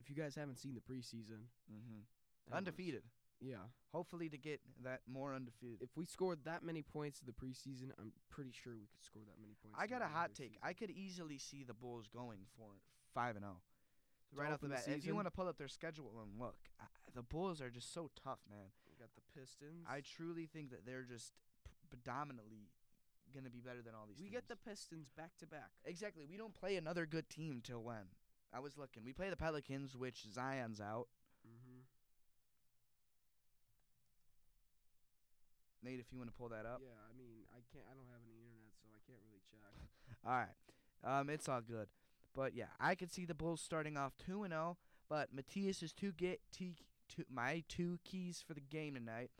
if 0.00 0.10
you 0.10 0.16
guys 0.16 0.34
haven't 0.34 0.56
seen 0.58 0.74
the 0.74 0.80
preseason, 0.80 1.46
mm-hmm. 1.72 2.00
that 2.46 2.50
was- 2.50 2.58
Undefeated. 2.58 3.04
Yeah. 3.44 3.56
Hopefully 3.92 4.28
to 4.28 4.38
get 4.38 4.60
that 4.82 5.00
more 5.06 5.34
undefeated. 5.34 5.82
If 5.82 5.96
we 5.96 6.06
scored 6.06 6.40
that 6.44 6.62
many 6.64 6.82
points 6.82 7.20
in 7.20 7.26
the 7.26 7.32
preseason, 7.32 7.90
I'm 8.00 8.12
pretty 8.30 8.50
sure 8.50 8.72
we 8.72 8.88
could 8.90 9.04
score 9.04 9.22
that 9.26 9.40
many 9.40 9.54
points. 9.62 9.78
I 9.78 9.86
got 9.86 10.02
a 10.02 10.10
hot 10.10 10.34
take. 10.34 10.54
season. 10.54 10.62
I 10.62 10.72
could 10.72 10.90
easily 10.90 11.38
see 11.38 11.62
the 11.62 11.74
Bulls 11.74 12.08
going 12.12 12.40
for 12.56 12.70
five 13.12 13.36
and 13.36 13.44
oh. 13.44 13.48
zero. 13.48 13.60
To 14.30 14.40
Right 14.40 14.52
off 14.52 14.60
the 14.62 14.68
bat, 14.68 14.82
if 14.88 15.06
you 15.06 15.14
want 15.14 15.26
to 15.26 15.30
pull 15.30 15.46
up 15.46 15.58
their 15.58 15.68
schedule 15.68 16.10
and 16.22 16.40
look, 16.40 16.56
I, 16.80 16.86
the 17.14 17.22
Bulls 17.22 17.60
are 17.60 17.70
just 17.70 17.92
so 17.92 18.10
tough, 18.24 18.40
man. 18.50 18.72
We 18.88 18.96
got 18.98 19.10
the 19.14 19.22
Pistons. 19.38 19.86
I 19.86 20.00
truly 20.00 20.46
think 20.46 20.70
that 20.70 20.86
they're 20.86 21.04
just 21.04 21.34
predominantly 21.88 22.70
gonna 23.34 23.50
be 23.50 23.60
better 23.60 23.82
than 23.82 23.94
all 23.94 24.06
these. 24.08 24.18
we 24.18 24.24
teams. 24.24 24.34
get 24.34 24.48
the 24.48 24.56
Pistons 24.56 25.10
back 25.16 25.36
to 25.38 25.46
back. 25.46 25.70
exactly. 25.84 26.24
We 26.28 26.36
don't 26.36 26.54
play 26.54 26.76
another 26.76 27.06
good 27.06 27.28
team 27.28 27.60
till 27.62 27.82
when? 27.82 28.10
I 28.52 28.60
was 28.60 28.78
looking. 28.78 29.04
We 29.04 29.12
play 29.12 29.30
the 29.30 29.36
Pelicans, 29.36 29.96
which 29.96 30.24
Zion's 30.32 30.80
out. 30.80 31.08
Mm-hmm. 31.46 31.80
Nate, 35.84 36.00
if 36.00 36.06
you 36.12 36.18
want 36.18 36.30
to 36.30 36.36
pull 36.36 36.48
that 36.48 36.64
up. 36.66 36.80
Yeah, 36.82 36.96
I 37.08 37.12
mean, 37.16 37.44
I 37.52 37.60
can't. 37.72 37.84
I 37.90 37.94
don't 37.94 38.08
have 38.10 38.20
any 38.24 38.40
internet, 38.40 38.72
so 38.82 38.88
I 38.90 39.00
can't 39.06 39.20
really 39.28 39.42
check. 39.50 39.74
All 40.26 40.32
right. 40.32 40.56
Um, 41.20 41.28
it's 41.28 41.48
all 41.48 41.60
good. 41.60 41.88
But 42.34 42.54
yeah, 42.54 42.72
I 42.80 42.94
could 42.94 43.12
see 43.12 43.26
the 43.26 43.34
Bulls 43.34 43.60
starting 43.60 43.96
off 43.96 44.14
two 44.16 44.42
and 44.42 44.52
zero. 44.52 44.78
But 45.08 45.34
Matthias's 45.34 45.92
two 45.92 46.12
get 46.12 46.40
t- 46.50 46.76
two, 47.14 47.24
my 47.30 47.62
two 47.68 47.98
keys 48.04 48.42
for 48.46 48.54
the 48.54 48.62
game 48.62 48.94
tonight. 48.94 49.30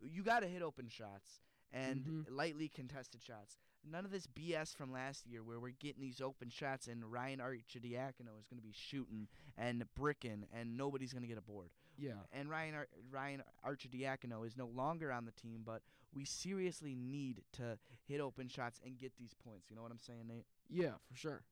You 0.00 0.22
got 0.22 0.40
to 0.40 0.46
hit 0.46 0.62
open 0.62 0.88
shots 0.88 1.40
and 1.72 2.04
Mhm. 2.04 2.26
lightly 2.30 2.68
contested 2.68 3.22
shots. 3.22 3.58
None 3.84 4.04
of 4.04 4.10
this 4.12 4.26
BS 4.28 4.72
from 4.74 4.92
last 4.92 5.26
year 5.26 5.42
where 5.42 5.58
we're 5.58 5.70
getting 5.72 6.00
these 6.00 6.20
open 6.20 6.48
shots 6.48 6.86
and 6.86 7.10
Ryan 7.10 7.40
Arcidiacono 7.40 8.38
is 8.38 8.46
going 8.46 8.58
to 8.58 8.62
be 8.62 8.72
shooting 8.72 9.26
and 9.58 9.84
bricking 9.94 10.46
and 10.52 10.76
nobody's 10.76 11.12
going 11.12 11.22
to 11.22 11.28
get 11.28 11.38
a 11.38 11.42
board. 11.42 11.70
Yeah. 12.00 12.12
And 12.32 12.48
Ryan 12.48 12.74
Ar- 12.74 12.88
Ryan 13.10 13.42
Arcidiacono 13.66 14.46
is 14.46 14.56
no 14.56 14.66
longer 14.66 15.12
on 15.12 15.24
the 15.26 15.32
team, 15.32 15.62
but 15.64 15.82
we 16.14 16.24
seriously 16.24 16.94
need 16.94 17.42
to 17.52 17.78
hit 18.06 18.20
open 18.20 18.48
shots 18.48 18.80
and 18.84 18.98
get 18.98 19.12
these 19.18 19.34
points. 19.34 19.68
You 19.70 19.76
know 19.76 19.82
what 19.82 19.92
I'm 19.92 20.00
saying, 20.00 20.26
Nate? 20.26 20.46
Yeah, 20.68 20.94
for 21.08 21.14
sure. 21.16 21.42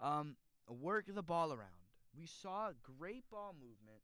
Um, 0.00 0.36
work 0.68 1.06
the 1.08 1.22
ball 1.22 1.52
around. 1.52 1.70
We 2.16 2.26
saw 2.26 2.70
great 2.98 3.28
ball 3.30 3.54
movement. 3.54 4.02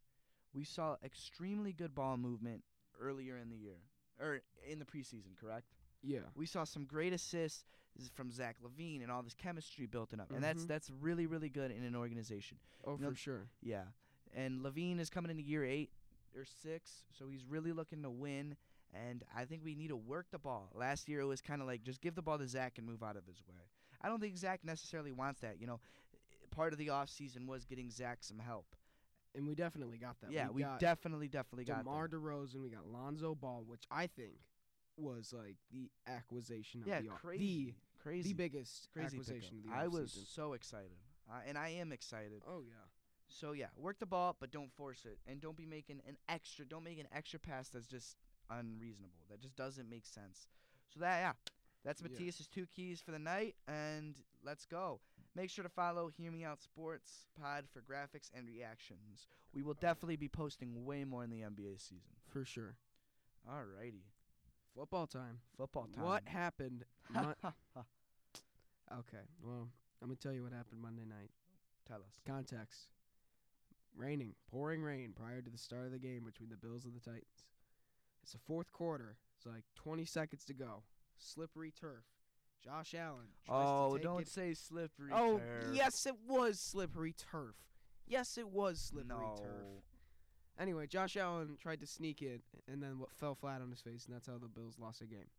We 0.52 0.64
saw 0.64 0.96
extremely 1.04 1.72
good 1.72 1.94
ball 1.94 2.16
movement 2.16 2.64
earlier 3.00 3.36
in 3.38 3.50
the 3.50 3.56
year, 3.56 3.78
or 4.20 4.40
in 4.68 4.78
the 4.78 4.84
preseason. 4.84 5.36
Correct? 5.40 5.66
Yeah. 6.02 6.20
We 6.34 6.46
saw 6.46 6.64
some 6.64 6.84
great 6.84 7.12
assists. 7.12 7.64
from 8.14 8.30
Zach 8.30 8.56
LaVine 8.62 9.02
and 9.02 9.10
all 9.10 9.20
this 9.22 9.34
chemistry 9.34 9.84
built 9.84 10.14
up, 10.18 10.30
and 10.30 10.42
that's 10.42 10.62
Mhm. 10.64 10.68
that's 10.68 10.88
really 10.90 11.26
really 11.26 11.48
good 11.50 11.70
in 11.72 11.82
an 11.82 11.96
organization. 11.96 12.56
Oh, 12.84 12.94
You 12.94 13.02
know, 13.02 13.10
for 13.10 13.16
sure. 13.16 13.50
Yeah, 13.60 13.88
and 14.34 14.60
LaVine 14.64 15.00
is 15.00 15.10
coming 15.10 15.30
into 15.30 15.42
year 15.42 15.64
eight 15.64 15.90
or 16.36 16.44
six, 16.44 17.02
so 17.16 17.28
he's 17.28 17.44
really 17.44 17.72
looking 17.72 18.02
to 18.02 18.10
win. 18.10 18.56
And 18.92 19.22
I 19.36 19.44
think 19.44 19.62
we 19.64 19.74
need 19.76 19.88
to 19.88 19.96
work 19.96 20.26
the 20.32 20.38
ball. 20.38 20.70
Last 20.74 21.08
year 21.08 21.20
it 21.20 21.26
was 21.26 21.40
kind 21.40 21.60
of 21.60 21.68
like 21.68 21.82
just 21.84 22.00
give 22.00 22.14
the 22.16 22.22
ball 22.22 22.38
to 22.38 22.46
Zach 22.48 22.74
and 22.78 22.86
move 22.86 23.02
out 23.02 23.16
of 23.16 23.24
his 23.24 23.40
way. 23.48 23.54
I 24.02 24.08
don't 24.08 24.20
think 24.20 24.36
Zach 24.36 24.60
necessarily 24.64 25.12
wants 25.12 25.40
that. 25.42 25.60
You 25.60 25.66
know, 25.68 25.80
part 26.50 26.72
of 26.72 26.78
the 26.78 26.90
off 26.90 27.08
season 27.08 27.46
was 27.46 27.64
getting 27.64 27.90
Zach 27.90 28.18
some 28.22 28.38
help. 28.38 28.66
And 29.36 29.46
we 29.46 29.54
definitely 29.54 29.98
got 29.98 30.20
that. 30.22 30.32
yeah, 30.32 30.48
we, 30.50 30.62
got 30.62 30.80
definitely 30.80 31.28
definitely 31.28 31.64
got 31.64 31.84
DeMar 31.84 32.08
that. 32.08 32.16
DeRozan. 32.16 32.62
We 32.62 32.68
got 32.70 32.86
Lonzo 32.86 33.36
Ball, 33.36 33.62
which 33.64 33.84
I 33.88 34.08
think 34.08 34.32
was 34.96 35.32
like 35.36 35.54
the 35.70 35.88
acquisition 36.08 36.82
of 36.82 36.88
Yeah, 36.88 37.00
the 37.00 37.08
crazy, 37.10 37.66
the 37.66 38.02
crazy, 38.02 38.28
the 38.30 38.34
biggest 38.34 38.88
crazy 38.92 39.06
acquisition 39.18 39.58
of 39.58 39.70
the 39.70 39.76
I 39.76 39.86
was 39.86 40.10
offseason. 40.10 40.34
so 40.34 40.52
excited, 40.54 40.90
uh, 41.30 41.38
and 41.46 41.56
I 41.56 41.68
am 41.68 41.92
excited. 41.92 42.42
Oh 42.44 42.62
yeah. 42.66 42.72
So 43.30 43.52
yeah, 43.52 43.66
work 43.76 43.98
the 43.98 44.06
ball, 44.06 44.36
but 44.38 44.50
don't 44.50 44.72
force 44.72 45.04
it, 45.04 45.18
and 45.26 45.40
don't 45.40 45.56
be 45.56 45.66
making 45.66 46.00
an 46.06 46.16
extra. 46.28 46.64
Don't 46.64 46.84
make 46.84 46.98
an 46.98 47.08
extra 47.14 47.38
pass 47.38 47.68
that's 47.68 47.86
just 47.86 48.16
unreasonable. 48.50 49.24
That 49.30 49.40
just 49.40 49.56
doesn't 49.56 49.88
make 49.88 50.04
sense. 50.04 50.48
So 50.92 51.00
that 51.00 51.20
yeah, 51.20 51.32
that's 51.84 52.02
Yeah. 52.02 52.30
Two 52.52 52.66
keys 52.66 53.00
for 53.00 53.12
the 53.12 53.18
night, 53.18 53.54
and 53.68 54.16
let's 54.44 54.66
go. 54.66 55.00
Make 55.36 55.50
sure 55.50 55.62
to 55.62 55.68
follow 55.68 56.08
Hear 56.08 56.32
Me 56.32 56.44
Out 56.44 56.60
Sports 56.60 57.26
Pod 57.40 57.66
for 57.72 57.80
graphics 57.80 58.30
and 58.34 58.46
reactions. 58.46 59.28
We 59.54 59.62
will 59.62 59.74
definitely 59.74 60.16
be 60.16 60.28
posting 60.28 60.84
way 60.84 61.04
more 61.04 61.22
in 61.22 61.30
the 61.30 61.40
NBA 61.42 61.80
season. 61.80 62.12
For 62.28 62.44
sure. 62.44 62.76
Alrighty, 63.48 64.02
Football 64.74 65.06
time. 65.06 65.38
football 65.56 65.88
time. 65.94 66.04
What 66.04 66.22
happened? 66.26 66.84
Mon- 67.10 67.34
okay. 68.92 69.24
Well, 69.42 69.68
I'm 70.02 70.08
gonna 70.08 70.16
tell 70.16 70.32
you 70.32 70.42
what 70.42 70.52
happened 70.52 70.80
Monday 70.80 71.04
night. 71.04 71.30
Tell 71.86 71.98
us. 71.98 72.20
Context. 72.26 72.88
Raining, 73.96 74.34
pouring 74.50 74.82
rain 74.82 75.12
prior 75.14 75.42
to 75.42 75.50
the 75.50 75.58
start 75.58 75.86
of 75.86 75.92
the 75.92 75.98
game 75.98 76.24
between 76.24 76.48
the 76.48 76.56
Bills 76.56 76.84
and 76.84 76.94
the 76.94 77.00
Titans. 77.00 77.46
It's 78.22 78.32
the 78.32 78.38
fourth 78.38 78.72
quarter. 78.72 79.16
It's 79.36 79.46
like 79.46 79.64
20 79.74 80.04
seconds 80.04 80.44
to 80.44 80.54
go. 80.54 80.82
Slippery 81.18 81.72
turf. 81.78 82.04
Josh 82.62 82.94
Allen. 82.94 83.28
Oh, 83.48 83.96
don't 83.98 84.22
it. 84.22 84.28
say 84.28 84.54
slippery. 84.54 85.10
Oh, 85.12 85.38
turf. 85.38 85.74
yes, 85.74 86.06
it 86.06 86.14
was 86.28 86.60
slippery 86.60 87.14
turf. 87.14 87.56
Yes, 88.06 88.36
it 88.36 88.48
was 88.48 88.80
slippery 88.80 89.16
no. 89.18 89.36
turf. 89.38 89.84
Anyway, 90.58 90.86
Josh 90.86 91.16
Allen 91.16 91.56
tried 91.60 91.80
to 91.80 91.86
sneak 91.86 92.20
it 92.20 92.42
and 92.70 92.82
then 92.82 92.98
what 92.98 93.14
fell 93.18 93.34
flat 93.34 93.62
on 93.62 93.70
his 93.70 93.80
face, 93.80 94.04
and 94.04 94.14
that's 94.14 94.26
how 94.26 94.36
the 94.36 94.48
Bills 94.48 94.76
lost 94.78 95.00
the 95.00 95.06
game. 95.06 95.30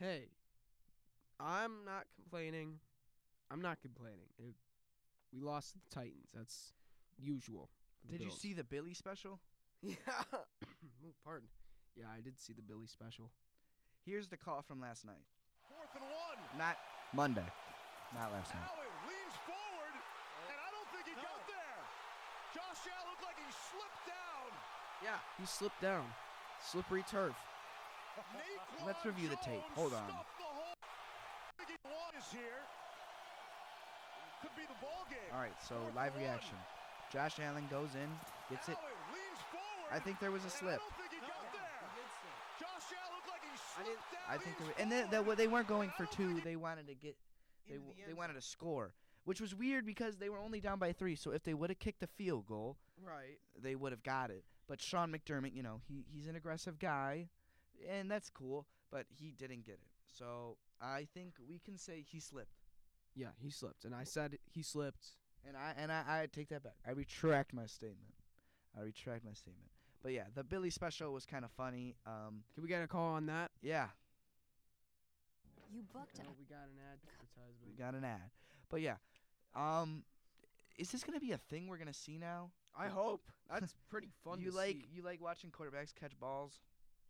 Hey, 0.00 0.30
I'm 1.38 1.84
not 1.84 2.06
complaining. 2.16 2.80
I'm 3.50 3.62
not 3.62 3.80
complaining. 3.80 4.26
It, 4.38 4.54
we 5.32 5.40
lost 5.40 5.72
to 5.72 5.78
the 5.78 5.94
Titans. 5.94 6.30
That's 6.34 6.72
usual. 7.22 7.68
for 8.00 8.12
the 8.12 8.18
Did 8.18 8.24
you 8.24 8.32
see 8.32 8.52
the 8.52 8.64
Billy 8.64 8.94
special? 8.94 9.40
Yeah. 9.82 9.96
oh, 10.36 11.16
pardon. 11.24 11.48
Yeah, 11.96 12.12
I 12.12 12.20
did 12.20 12.38
see 12.38 12.52
the 12.52 12.60
Billy 12.60 12.84
special. 12.84 13.32
Here's 14.04 14.28
the 14.28 14.36
call 14.36 14.60
from 14.60 14.80
last 14.80 15.08
night. 15.08 15.24
Fourth 15.72 15.88
and 15.96 16.04
one. 16.04 16.36
Not 16.60 16.76
Monday. 17.16 17.48
Not 18.12 18.28
last 18.28 18.52
night. 18.52 18.68
Allen 18.68 18.92
leans 19.08 19.36
forward, 19.48 19.94
and 20.52 20.58
I 20.60 20.68
don't 20.68 20.88
think 20.92 21.08
he 21.08 21.16
got 21.16 21.40
there. 21.48 21.80
Josh 22.52 22.92
Allen 22.92 23.08
looked 23.08 23.24
like 23.24 23.40
he 23.40 23.48
slipped 23.72 24.04
down. 24.04 24.48
Yeah, 25.00 25.16
he 25.40 25.48
slipped 25.48 25.80
down. 25.80 26.04
Slippery 26.60 27.04
turf. 27.08 27.36
Let's 28.84 29.04
review 29.04 29.28
the 29.28 29.40
tape. 29.40 29.64
Hold 29.76 29.96
on. 29.96 30.04
stuffed 30.12 30.36
the 30.36 30.44
hole. 30.44 30.76
I 30.76 31.52
think 31.56 31.72
he 31.72 31.78
won 31.88 32.12
is 32.20 32.28
here. 32.32 32.60
Could 34.42 34.56
be 34.56 34.64
the 34.68 34.76
ball 34.80 35.04
game. 35.08 35.30
All 35.32 35.40
right, 35.40 35.56
so 35.64 35.76
live 35.96 36.16
reaction. 36.16 36.56
Josh 37.12 37.38
Allen 37.40 37.66
goes 37.70 37.90
in, 37.94 38.08
gets 38.48 38.68
it. 38.68 38.76
Allen 38.78 38.94
leans 39.12 39.40
forward, 39.50 39.90
I 39.92 39.98
think 39.98 40.20
there 40.20 40.30
was 40.30 40.44
a 40.44 40.50
slip. 40.50 40.80
I 40.80 41.08
think 41.08 41.22
oh, 41.24 41.28
there. 41.52 42.60
Josh 42.60 42.94
Allen 42.94 43.14
looked 43.16 43.28
like 43.28 43.42
he 43.42 43.50
I 43.50 43.82
didn't- 43.84 43.98
slipped 43.98 44.12
down. 44.12 44.20
I 44.28 44.38
think 44.38 44.58
there 44.58 44.66
leans 44.66 44.68
was, 44.68 44.76
and 44.78 44.92
they, 44.92 45.04
they, 45.10 45.20
forward, 45.20 45.36
they 45.36 45.48
weren't 45.48 45.66
going 45.68 45.90
for 45.96 46.06
two. 46.06 46.40
They 46.44 46.56
wanted 46.56 46.86
to 46.88 46.94
get 46.94 47.16
they 47.68 47.76
the 47.76 47.82
they 48.06 48.12
wanted 48.14 48.34
to 48.34 48.42
score, 48.42 48.94
which 49.24 49.40
was 49.40 49.54
weird 49.54 49.84
because 49.86 50.16
they 50.18 50.28
were 50.28 50.38
only 50.38 50.60
down 50.60 50.78
by 50.78 50.92
three. 50.92 51.16
So 51.16 51.32
if 51.32 51.42
they 51.42 51.54
would 51.54 51.70
have 51.70 51.78
kicked 51.78 52.00
the 52.00 52.06
field 52.06 52.46
goal, 52.46 52.76
Right. 53.02 53.38
they 53.60 53.74
would 53.74 53.92
have 53.92 54.02
got 54.02 54.30
it. 54.30 54.44
But 54.68 54.80
Sean 54.80 55.12
McDermott, 55.12 55.54
you 55.54 55.62
know, 55.64 55.80
he 55.88 56.04
he's 56.12 56.26
an 56.28 56.36
aggressive 56.36 56.78
guy, 56.78 57.28
and 57.88 58.08
that's 58.10 58.30
cool. 58.30 58.66
But 58.92 59.06
he 59.08 59.32
didn't 59.36 59.64
get 59.66 59.74
it. 59.74 59.88
So 60.06 60.56
I 60.80 61.06
think 61.14 61.34
we 61.48 61.58
can 61.58 61.76
say 61.76 62.04
he 62.08 62.20
slipped. 62.20 62.54
Yeah, 63.16 63.28
he 63.40 63.50
slipped, 63.50 63.84
and 63.84 63.94
I 63.94 64.04
said 64.04 64.38
he 64.52 64.62
slipped. 64.62 65.08
And 65.46 65.56
I 65.56 65.72
and 65.76 65.90
I, 65.90 66.02
I 66.06 66.28
take 66.32 66.48
that 66.50 66.62
back. 66.62 66.74
I 66.86 66.90
retract 66.92 67.52
my 67.54 67.66
statement. 67.66 68.12
I 68.78 68.82
retract 68.82 69.24
my 69.24 69.32
statement. 69.32 69.70
But 70.02 70.12
yeah, 70.12 70.24
the 70.34 70.44
Billy 70.44 70.70
special 70.70 71.12
was 71.12 71.26
kind 71.26 71.44
of 71.44 71.50
funny. 71.50 71.94
Um, 72.06 72.42
Can 72.54 72.62
we 72.62 72.68
get 72.68 72.82
a 72.82 72.86
call 72.86 73.14
on 73.14 73.26
that? 73.26 73.50
yeah, 73.62 73.88
You 75.72 75.82
booked 75.92 76.18
No, 76.18 76.24
it. 76.24 76.36
we 76.38 76.44
got 76.46 76.64
an 76.64 76.78
ad. 76.90 76.98
we 77.66 77.72
got 77.74 77.94
an 77.94 78.04
ad. 78.04 78.30
But 78.70 78.80
yeah, 78.80 78.96
um, 79.54 80.04
is 80.78 80.90
this 80.90 81.02
gonna 81.04 81.20
be 81.20 81.32
a 81.32 81.38
thing 81.38 81.68
we're 81.68 81.78
gonna 81.78 81.92
see 81.92 82.16
now? 82.18 82.50
I 82.78 82.88
hope 82.88 83.22
that's 83.50 83.74
pretty 83.90 84.08
fun. 84.24 84.40
you 84.40 84.50
to 84.52 84.56
like 84.56 84.76
see. 84.76 84.86
you 84.94 85.02
like 85.02 85.20
watching 85.20 85.50
quarterbacks 85.50 85.94
catch 85.94 86.18
balls? 86.20 86.60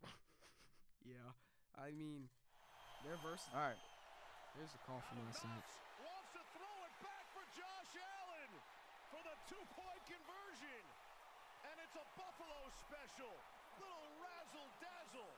Yeah, 1.01 1.33
I 1.81 1.89
mean, 1.97 2.29
they're 3.01 3.17
versatile. 3.25 3.57
All 3.57 3.65
right, 3.73 3.81
Here's 4.53 4.69
a 4.69 4.81
call 4.85 5.01
from 5.09 5.17
last 5.25 5.41
night. 5.41 5.65
Wants 6.05 6.29
to 6.37 6.43
throw 6.53 6.75
it 6.85 6.93
back 7.01 7.25
for 7.33 7.41
Josh 7.57 7.89
Allen 7.97 8.49
for 9.09 9.17
the 9.25 9.33
two-point 9.49 10.01
conversion. 10.05 10.81
And 11.65 11.73
it's 11.81 11.97
a 11.97 12.05
Buffalo 12.13 12.69
special. 13.21 13.37
Little 13.79 14.13
razzle 14.21 14.69
dazzle. 14.81 15.29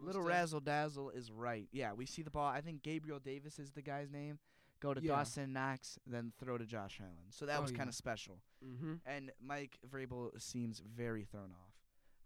little 0.00 0.20
Instead- 0.22 0.38
razzle 0.38 0.60
dazzle 0.60 1.10
is 1.10 1.32
right. 1.32 1.68
Yeah, 1.72 1.92
we 1.92 2.06
see 2.06 2.22
the 2.22 2.30
ball. 2.30 2.46
I 2.48 2.60
think 2.60 2.82
Gabriel 2.82 3.18
Davis 3.18 3.58
is 3.58 3.72
the 3.72 3.82
guy's 3.82 4.10
name. 4.10 4.38
Go 4.80 4.94
to 4.94 5.00
Yeah. 5.02 5.16
Dawson 5.16 5.52
Knox, 5.52 5.98
then 6.06 6.32
throw 6.38 6.56
to 6.56 6.64
Josh 6.64 7.00
Allen. 7.00 7.30
So 7.30 7.46
that 7.46 7.58
Oh, 7.58 7.62
was 7.62 7.72
yeah. 7.72 7.78
kind 7.78 7.88
of 7.88 7.94
special. 7.96 8.40
Mm-hmm. 8.64 8.94
And 9.06 9.32
Mike 9.40 9.78
Vrabel 9.84 10.40
seems 10.40 10.78
very 10.78 11.24
thrown 11.24 11.50
off. 11.52 11.74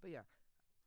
But 0.02 0.10
yeah, 0.10 0.22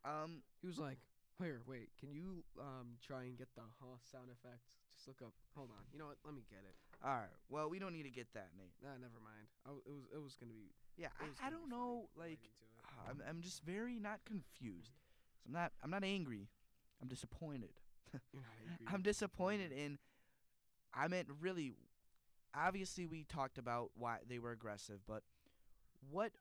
um, 0.04 0.44
He 0.62 0.68
was 0.68 0.78
like, 0.78 1.00
"Here, 1.40 1.64
wait, 1.66 1.90
can 1.98 2.12
you 2.12 2.44
um 2.60 2.98
try 3.02 3.24
and 3.24 3.36
get 3.38 3.54
the 3.56 3.62
huh 3.80 3.98
sound 4.04 4.30
effects? 4.30 4.70
Just 4.94 5.08
look 5.08 5.22
up. 5.24 5.34
Hold 5.56 5.72
on. 5.72 5.84
You 5.92 5.98
know 6.00 6.06
what? 6.08 6.18
Let 6.24 6.36
me 6.36 6.44
get 6.50 6.64
it. 6.64 6.76
all 7.04 7.16
right. 7.16 7.30
Well, 7.50 7.70
we 7.70 7.80
don't 7.80 7.94
need 7.94 8.04
to 8.04 8.10
get 8.12 8.32
that, 8.34 8.52
Nate. 8.56 8.76
Nah, 8.84 8.98
never 8.98 9.20
mind. 9.20 9.48
I 9.66 9.70
w 9.70 9.82
it 9.88 9.92
was 9.92 10.06
it 10.14 10.18
was 10.22 10.36
gonna 10.38 10.54
be. 10.54 10.72
Yeah, 10.98 11.10
I, 11.20 11.48
I 11.48 11.50
don't 11.50 11.68
know. 11.70 12.10
funny 12.16 12.30
Like, 12.38 12.40
relating 12.98 13.18
to 13.20 13.24
it. 13.24 13.28
I'm 13.30 13.36
I'm 13.38 13.42
just 13.42 13.64
very 13.64 14.00
not 14.00 14.20
confused. 14.26 14.92
So 15.44 15.48
I'm 15.48 15.54
not 15.54 15.72
I'm 15.84 15.90
not 15.92 16.04
angry. 16.04 16.48
I'm 17.02 17.08
disappointed. 17.08 17.72
You're 18.32 18.42
not 18.42 18.52
angry. 18.72 18.88
I'm 18.94 19.02
disappointed 19.02 19.72
in. 19.72 19.98
I 20.94 21.08
meant 21.08 21.28
really. 21.42 21.74
Obviously, 22.58 23.06
we 23.06 23.26
talked 23.26 23.58
about 23.58 23.92
why 23.98 24.20
they 24.30 24.40
were 24.40 24.52
aggressive, 24.52 25.00
but 25.06 25.24
what 26.10 26.32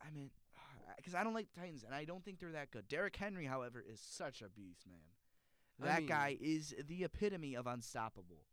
I 0.00 0.10
mean, 0.14 0.30
because 0.96 1.14
I 1.14 1.22
don't 1.22 1.34
like 1.34 1.46
the 1.54 1.60
Titans, 1.60 1.84
and 1.84 1.94
I 1.94 2.04
don't 2.06 2.24
think 2.24 2.38
they're 2.40 2.52
that 2.52 2.70
good. 2.70 2.88
Derrick 2.88 3.14
Henry, 3.16 3.44
however, 3.44 3.84
is 3.86 4.00
such 4.00 4.40
a 4.40 4.48
beast, 4.48 4.86
man. 4.86 4.96
I 5.82 5.86
That 5.92 5.98
mean- 6.00 6.08
guy 6.08 6.38
is 6.40 6.74
the 6.88 7.04
epitome 7.04 7.54
of 7.54 7.66
unstoppable. 7.66 8.46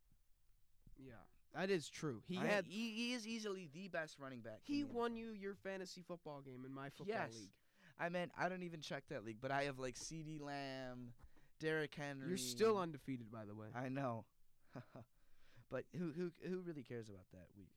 Yeah, 0.97 1.13
that 1.55 1.69
is 1.69 1.87
true. 1.89 2.21
He 2.27 2.37
I- 2.37 2.45
had 2.45 2.65
he, 2.67 2.91
he 2.91 3.13
is 3.13 3.25
easily 3.27 3.69
the 3.73 3.87
best 3.87 4.17
running 4.19 4.41
back. 4.41 4.59
he 4.63 4.83
won 4.83 5.15
you 5.15 5.29
your 5.31 5.55
fantasy 5.55 6.01
football 6.07 6.41
game 6.41 6.63
in 6.65 6.73
my 6.73 6.89
football 6.89 7.07
Yes. 7.15 7.35
league. 7.35 7.49
I 7.99 8.09
meant 8.09 8.31
I 8.37 8.49
don't 8.49 8.63
even 8.63 8.81
check 8.81 9.03
that 9.09 9.23
league, 9.25 9.37
but 9.41 9.51
I 9.51 9.63
have 9.63 9.79
like 9.79 9.95
CeeDee 9.95 10.41
Lamb, 10.41 11.13
Derrick 11.59 11.95
Henry. 11.95 12.27
You're 12.27 12.37
still 12.37 12.77
undefeated, 12.77 13.31
by 13.31 13.45
the 13.45 13.55
way. 13.55 13.67
I 13.73 13.87
know. 13.89 14.25
but 15.71 15.83
who 15.97 16.11
who 16.11 16.31
who 16.47 16.59
really 16.61 16.83
cares 16.83 17.09
about 17.09 17.25
that 17.31 17.47
week? 17.57 17.69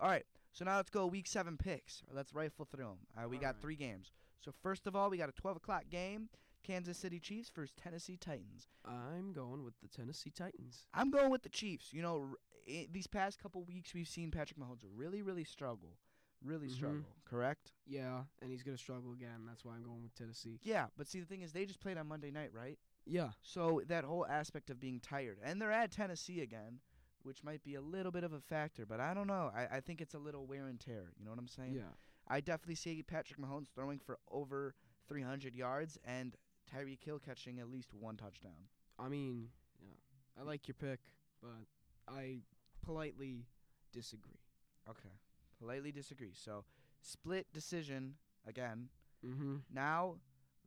All 0.00 0.08
right. 0.08 0.24
So 0.52 0.64
now 0.64 0.76
let's 0.76 0.90
go 0.90 1.06
week 1.06 1.26
seven 1.26 1.56
picks. 1.58 2.02
Let's 2.12 2.32
rifle 2.34 2.64
through 2.70 2.84
them. 2.84 2.98
Uh, 3.16 3.28
we 3.28 3.36
All 3.36 3.42
got 3.42 3.46
right. 3.54 3.62
three 3.62 3.76
games. 3.76 4.10
So 4.40 4.52
first 4.62 4.86
of 4.86 4.96
all, 4.96 5.10
we 5.10 5.18
got 5.18 5.28
a 5.28 5.32
12 5.32 5.58
o'clock 5.58 5.84
game. 5.90 6.28
Kansas 6.62 6.98
City 6.98 7.20
Chiefs 7.20 7.50
versus 7.54 7.74
Tennessee 7.80 8.16
Titans. 8.16 8.68
I'm 8.84 9.32
going 9.32 9.62
with 9.64 9.74
the 9.82 9.88
Tennessee 9.88 10.30
Titans. 10.30 10.86
I'm 10.94 11.10
going 11.10 11.30
with 11.30 11.42
the 11.42 11.48
Chiefs. 11.48 11.92
You 11.92 12.02
know, 12.02 12.24
r- 12.68 12.72
i- 12.74 12.88
these 12.90 13.06
past 13.06 13.38
couple 13.38 13.62
weeks 13.64 13.94
we've 13.94 14.08
seen 14.08 14.30
Patrick 14.30 14.58
Mahomes 14.58 14.84
really, 14.94 15.22
really 15.22 15.44
struggle, 15.44 15.96
really 16.42 16.68
Mhm. 16.68 16.72
struggle. 16.74 17.04
Correct? 17.24 17.72
Yeah, 17.86 18.24
and 18.40 18.50
he's 18.50 18.62
gonna 18.62 18.78
struggle 18.78 19.12
again. 19.12 19.44
That's 19.46 19.64
why 19.64 19.74
I'm 19.74 19.82
going 19.82 20.02
with 20.02 20.14
Tennessee. 20.14 20.58
Yeah. 20.62 20.88
But 20.96 21.06
see, 21.08 21.20
the 21.20 21.26
thing 21.26 21.42
is, 21.42 21.52
they 21.52 21.66
just 21.66 21.80
played 21.80 21.96
on 21.96 22.06
Monday 22.06 22.30
night, 22.30 22.52
right? 22.52 22.78
Yeah, 23.08 23.30
So 23.42 23.82
that 23.86 24.02
whole 24.04 24.26
aspect 24.26 24.68
of 24.68 24.80
being 24.80 24.98
tired, 25.00 25.38
and 25.40 25.62
they're 25.62 25.70
at 25.70 25.92
Tennessee 25.92 26.40
again, 26.40 26.80
which 27.22 27.44
might 27.44 27.62
be 27.62 27.74
a 27.76 27.80
little 27.80 28.10
bit 28.10 28.24
of 28.24 28.32
a 28.32 28.40
factor. 28.40 28.84
But 28.84 28.98
I 29.00 29.14
don't 29.14 29.28
know. 29.28 29.50
I, 29.54 29.76
I 29.76 29.80
think 29.80 30.00
it's 30.00 30.14
a 30.14 30.18
little 30.18 30.44
wear 30.46 30.66
and 30.66 30.80
tear. 30.80 31.12
You 31.16 31.24
know 31.24 31.30
what 31.30 31.38
I'm 31.38 31.46
saying? 31.48 31.74
yeah. 31.74 31.92
I 32.28 32.40
definitely 32.40 32.74
see 32.74 33.00
Patrick 33.04 33.38
Mahomes 33.38 33.68
throwing 33.68 34.00
for 34.00 34.18
over 34.28 34.74
300 35.06 35.54
yards 35.54 35.96
and 36.04 36.36
Tyreek 36.68 37.04
Hill 37.04 37.20
catching 37.20 37.60
at 37.60 37.68
least 37.68 37.94
one 37.94 38.16
touchdown. 38.16 38.68
I 38.98 39.08
mean, 39.08 39.52
yeah. 39.80 39.94
I 40.36 40.42
like 40.42 40.66
your 40.66 40.74
pick, 40.74 40.98
but 41.40 41.66
I 42.08 42.40
politely 42.86 43.46
disagree. 43.92 44.40
Okay. 44.88 45.14
Politely 45.58 45.92
disagree. 45.92 46.32
So, 46.34 46.64
split 47.00 47.46
decision 47.52 48.14
again. 48.46 48.88
Mm-hmm. 49.26 49.56
Now, 49.72 50.16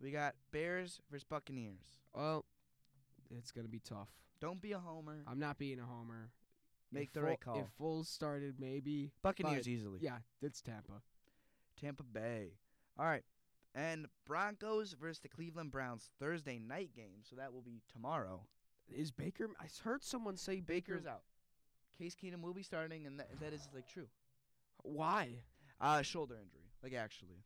we 0.01 0.11
got 0.11 0.35
Bears 0.51 1.01
versus 1.09 1.23
Buccaneers. 1.23 1.97
Well, 2.13 2.45
it's 3.31 3.51
gonna 3.51 3.67
be 3.67 3.79
tough. 3.79 4.09
Don't 4.41 4.61
be 4.61 4.73
a 4.73 4.79
homer. 4.79 5.23
I'm 5.27 5.39
not 5.39 5.57
being 5.57 5.79
a 5.79 5.85
homer. 5.85 6.31
Make 6.91 7.07
If 7.09 7.13
the 7.13 7.21
right 7.21 7.39
call. 7.39 7.59
If 7.59 7.67
Foles 7.79 8.07
started, 8.07 8.55
maybe. 8.59 9.11
Buccaneers 9.21 9.67
easily. 9.67 9.99
Yeah, 10.01 10.17
it's 10.41 10.61
Tampa. 10.61 11.01
Tampa 11.79 12.03
Bay. 12.03 12.53
All 12.97 13.05
right. 13.05 13.23
And 13.75 14.07
Broncos 14.25 14.93
versus 14.99 15.19
the 15.19 15.29
Cleveland 15.29 15.71
Browns 15.71 16.09
Thursday 16.19 16.57
night 16.57 16.89
game. 16.95 17.21
So 17.21 17.35
that 17.35 17.53
will 17.53 17.61
be 17.61 17.81
tomorrow. 17.91 18.41
Is 18.91 19.11
Baker? 19.11 19.49
I 19.59 19.65
heard 19.83 20.03
someone 20.03 20.35
say 20.35 20.61
Baker. 20.61 20.95
Baker's 20.95 21.05
out. 21.05 21.21
Case 22.00 22.15
Keenum 22.15 22.41
will 22.41 22.53
be 22.53 22.63
starting, 22.63 23.06
and 23.06 23.20
that, 23.20 23.29
that 23.41 23.53
is 23.53 23.68
like 23.75 23.88
true. 23.88 24.08
Why? 24.84 25.29
Uh, 25.82 26.01
shoulder 26.01 26.36
injury. 26.36 26.63
Like 26.82 26.94
actually. 26.94 27.44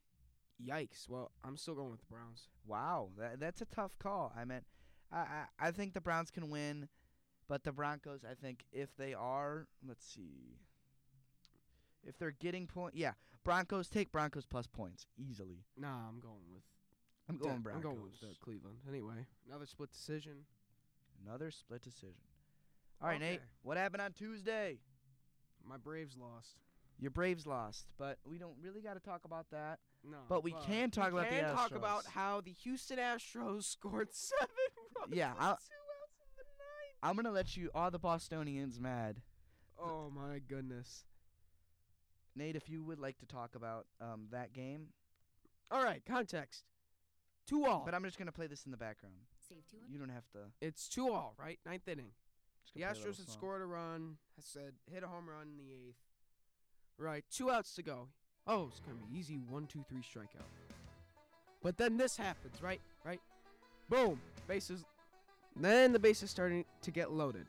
Yikes. 0.64 1.10
Well, 1.10 1.32
I'm 1.44 1.58
still 1.58 1.74
going 1.74 1.90
with 1.92 2.00
the 2.02 2.06
Browns. 2.06 2.48
Wow, 2.68 3.10
that, 3.18 3.40
that's 3.40 3.62
a 3.62 3.66
tough 3.66 3.98
call. 4.00 4.32
I 4.38 4.46
meant, 4.46 4.64
I, 5.12 5.18
I 5.18 5.46
I 5.68 5.72
think 5.72 5.94
the 5.94 6.02
Browns 6.02 6.30
can 6.30 6.52
win, 6.52 6.88
but 7.48 7.64
the 7.64 7.72
Broncos, 7.72 8.24
I 8.24 8.36
think 8.36 8.64
if 8.72 8.96
they 8.96 9.14
are, 9.16 9.68
let's 9.86 10.06
see, 10.06 10.60
if 12.08 12.18
they're 12.18 12.36
getting 12.40 12.68
point, 12.68 12.96
yeah, 12.96 13.14
Broncos 13.44 13.90
take 13.90 14.12
Broncos 14.12 14.46
plus 14.46 14.68
points 14.68 15.08
easily. 15.18 15.66
Nah, 15.76 16.08
I'm 16.08 16.20
going 16.20 16.46
with. 16.54 16.64
I'm 17.28 17.38
going 17.38 17.62
Broncos. 17.62 17.84
I'm 17.84 17.92
going 17.92 18.04
with 18.04 18.24
uh, 18.24 18.34
Cleveland. 18.42 18.78
Anyway, 18.88 19.26
another 19.50 19.66
split 19.66 19.92
decision. 19.92 20.46
Another 21.26 21.52
split 21.52 21.82
decision. 21.82 22.22
All 23.02 23.10
right, 23.10 23.20
Nate. 23.20 23.42
What 23.64 23.78
happened 23.78 24.02
on 24.02 24.14
Tuesday? 24.14 24.80
My 25.68 25.78
Braves 25.78 26.16
lost. 26.18 26.56
Your 27.00 27.12
Braves 27.12 27.46
lost, 27.46 27.92
but 27.98 28.18
we 28.26 28.38
don't 28.38 28.56
really 28.62 28.82
got 28.82 28.94
to 28.94 29.00
talk 29.00 29.26
about 29.26 29.48
that. 29.52 29.80
No, 30.10 30.18
But 30.30 30.44
we 30.44 30.54
can 30.66 30.92
talk 30.92 31.12
about 31.12 31.30
the 31.30 31.36
can 31.38 31.56
talk 31.56 31.72
about 31.76 32.06
how 32.06 32.42
the 32.42 32.52
Houston 32.52 32.98
Astros 32.98 33.64
scored 33.72 34.10
seven 34.14 34.48
runs. 35.00 35.14
Yeah, 35.16 35.34
with 35.34 35.42
I'll- 35.42 35.56
two 35.56 35.74
outs 36.02 36.20
in 36.38 36.44
the 36.44 36.44
ninth. 36.44 36.98
I'm 37.02 37.16
gonna 37.16 37.32
let 37.32 37.56
you, 37.58 37.70
all 37.74 37.90
the 37.90 38.00
Bostonians, 38.00 38.80
mad. 38.80 39.22
Oh 39.82 40.10
my 40.14 40.40
goodness. 40.40 41.06
Nate, 42.36 42.56
if 42.56 42.70
you 42.70 42.84
would 42.84 43.00
like 43.00 43.18
to 43.20 43.26
talk 43.26 43.56
about 43.56 43.86
um, 44.02 44.28
that 44.32 44.54
game, 44.54 44.88
All 45.72 45.84
right, 45.84 46.02
context. 46.06 46.64
Two 47.48 47.66
all. 47.66 47.84
but 47.86 47.94
I'm 47.94 48.04
just 48.04 48.18
gonna 48.18 48.32
play 48.32 48.48
this 48.48 48.66
in 48.66 48.72
the 48.72 48.78
background. 48.78 49.16
Save 49.50 49.66
two 49.70 49.78
You 49.90 50.00
don't 50.00 50.10
have 50.10 50.28
to. 50.34 50.40
it's 50.62 50.88
two 50.90 51.10
all, 51.12 51.36
right? 51.40 51.60
Ninth 51.66 51.88
inning. 51.88 52.12
Just 52.64 52.74
The 52.74 52.80
gonna 52.82 52.94
play 52.94 53.02
a 53.02 53.06
little 53.06 53.14
Astros 53.14 53.18
had 53.18 53.30
scored 53.30 53.62
a 53.62 53.66
run. 53.66 54.18
I 54.38 54.42
said 54.42 54.74
hit 54.92 55.04
a 55.04 55.08
home 55.08 55.30
run 55.30 55.48
in 55.48 55.58
the 55.58 55.72
eighth. 55.72 55.98
Right, 56.98 57.24
two 57.32 57.52
outs 57.52 57.76
to 57.76 57.84
go. 57.84 58.08
Oh, 58.48 58.68
it's 58.70 58.80
gonna 58.80 58.98
be 58.98 59.18
easy. 59.18 59.38
One, 59.50 59.68
two, 59.68 59.84
three 59.90 60.02
strikeout. 60.02 60.48
But 61.62 61.78
then 61.78 61.98
this 61.98 62.18
happens, 62.18 62.62
right? 62.62 62.82
Right. 63.06 63.22
Boom. 63.90 64.20
Bases. 64.48 64.84
Then 65.56 65.94
the 65.94 66.00
bases 66.00 66.30
starting 66.32 66.66
to 66.82 66.92
get 66.92 67.12
loaded, 67.12 67.46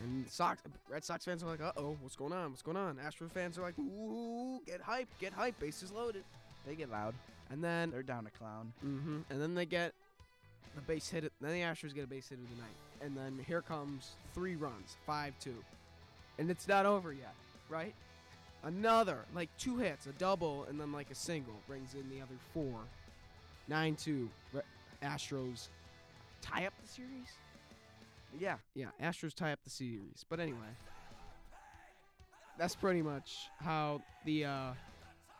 and 0.00 0.28
Sox, 0.30 0.62
Red 0.88 1.04
Sox 1.04 1.24
fans 1.24 1.42
are 1.42 1.46
like, 1.46 1.60
"Uh 1.60 1.72
oh, 1.76 1.96
what's 2.00 2.16
going 2.16 2.32
on? 2.32 2.50
What's 2.50 2.62
going 2.62 2.76
on?" 2.76 2.96
Astros 2.96 3.32
fans 3.32 3.58
are 3.58 3.62
like, 3.62 3.78
"Ooh, 3.78 4.60
get 4.64 4.80
hype, 4.80 5.08
get 5.18 5.32
hype, 5.32 5.58
bases 5.58 5.90
loaded." 5.90 6.24
They 6.66 6.76
get 6.76 6.90
loud. 6.90 7.14
And 7.50 7.62
then 7.62 7.90
They're 7.90 8.02
down 8.02 8.24
to 8.24 8.30
clown. 8.30 8.72
Mm-hmm. 8.84 9.20
And 9.28 9.42
then 9.42 9.54
they 9.54 9.66
get 9.66 9.92
the 10.74 10.80
base 10.80 11.08
hit. 11.08 11.30
Then 11.40 11.52
the 11.52 11.60
Astros 11.60 11.94
get 11.94 12.04
a 12.04 12.06
base 12.06 12.28
hit 12.28 12.38
of 12.38 12.48
the 12.48 12.56
night. 12.56 12.76
And 13.04 13.16
then 13.16 13.38
here 13.46 13.62
comes 13.62 14.12
three 14.32 14.54
runs, 14.54 14.96
five 15.06 15.34
two, 15.40 15.56
and 16.38 16.50
it's 16.50 16.68
not 16.68 16.86
over 16.86 17.12
yet, 17.12 17.34
right? 17.68 17.94
Another 18.62 19.24
like 19.34 19.48
two 19.58 19.76
hits, 19.78 20.06
a 20.06 20.12
double, 20.12 20.66
and 20.68 20.80
then 20.80 20.92
like 20.92 21.10
a 21.10 21.14
single 21.14 21.54
brings 21.66 21.94
in 21.94 22.08
the 22.10 22.20
other 22.20 22.36
four. 22.54 22.78
Nine 23.68 23.96
two. 23.96 24.30
Astros 25.02 25.68
tie 26.40 26.66
up 26.66 26.74
the 26.80 26.88
series. 26.88 27.26
Yeah. 28.38 28.56
Yeah, 28.74 28.86
Astros 29.02 29.34
tie 29.34 29.52
up 29.52 29.58
the 29.64 29.70
series. 29.70 30.24
But 30.28 30.38
anyway, 30.38 30.58
that's 32.58 32.76
pretty 32.76 33.02
much 33.02 33.48
how 33.58 34.00
the 34.24 34.44
uh, 34.44 34.72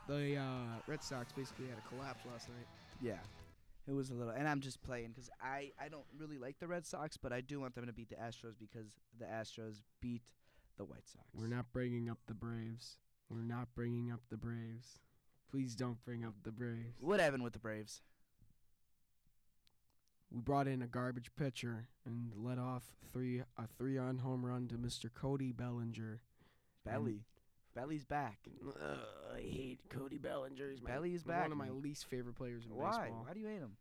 the 0.08 0.36
uh, 0.36 0.80
Red 0.88 1.02
Sox 1.02 1.32
basically 1.32 1.66
had 1.68 1.78
a 1.78 1.88
collapse 1.88 2.24
last 2.32 2.48
night. 2.48 2.66
Yeah. 3.00 3.18
It 3.86 3.92
was 3.92 4.10
a 4.10 4.14
little, 4.14 4.32
and 4.32 4.46
I'm 4.46 4.60
just 4.60 4.80
playing 4.82 5.08
because 5.08 5.28
I, 5.40 5.72
I 5.80 5.88
don't 5.88 6.04
really 6.16 6.38
like 6.38 6.58
the 6.60 6.68
Red 6.68 6.86
Sox, 6.86 7.16
but 7.16 7.32
I 7.32 7.40
do 7.40 7.60
want 7.60 7.74
them 7.74 7.86
to 7.86 7.92
beat 7.92 8.10
the 8.10 8.14
Astros 8.16 8.54
because 8.58 8.98
the 9.18 9.24
Astros 9.24 9.80
beat 10.00 10.22
the 10.76 10.84
White 10.84 11.06
Sox. 11.08 11.24
We're 11.34 11.48
not 11.48 11.66
bringing 11.72 12.08
up 12.08 12.18
the 12.26 12.34
Braves. 12.34 12.98
We're 13.28 13.42
not 13.42 13.68
bringing 13.74 14.12
up 14.12 14.20
the 14.30 14.36
Braves. 14.36 15.00
Please 15.50 15.74
don't 15.74 16.02
bring 16.04 16.24
up 16.24 16.34
the 16.44 16.52
Braves. 16.52 17.00
What 17.00 17.18
happened 17.20 17.42
with 17.42 17.54
the 17.54 17.58
Braves? 17.58 18.02
We 20.30 20.40
brought 20.40 20.66
in 20.68 20.80
a 20.80 20.86
garbage 20.86 21.30
pitcher 21.36 21.88
and 22.06 22.32
let 22.36 22.58
off 22.58 22.84
three 23.12 23.42
a 23.58 23.66
three 23.76 23.98
on 23.98 24.18
home 24.18 24.46
run 24.46 24.68
to 24.68 24.76
Mr. 24.76 25.12
Cody 25.12 25.52
Bellinger. 25.52 26.22
Belly. 26.84 27.24
Belly's 27.74 28.04
back. 28.04 28.38
Ugh, 28.66 28.98
I 29.34 29.40
hate 29.40 29.80
Cody 29.88 30.18
Bellinger. 30.18 30.70
He's 30.70 30.82
my, 30.82 30.90
Belly 30.90 31.14
is 31.14 31.22
back. 31.22 31.42
one 31.42 31.52
of 31.52 31.58
my 31.58 31.70
least 31.70 32.06
favorite 32.06 32.34
players 32.36 32.64
in 32.66 32.74
Why? 32.74 32.90
baseball. 32.90 33.24
Why 33.26 33.32
do 33.34 33.40
you 33.40 33.46
hate 33.46 33.60
him? 33.60 33.76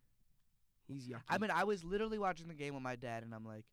He's 0.88 1.06
yucky. 1.06 1.20
I 1.28 1.38
mean, 1.38 1.50
I 1.50 1.64
was 1.64 1.84
literally 1.84 2.18
watching 2.18 2.48
the 2.48 2.54
game 2.54 2.74
with 2.74 2.82
my 2.82 2.96
dad, 2.96 3.22
and 3.22 3.34
I'm 3.34 3.44
like, 3.44 3.64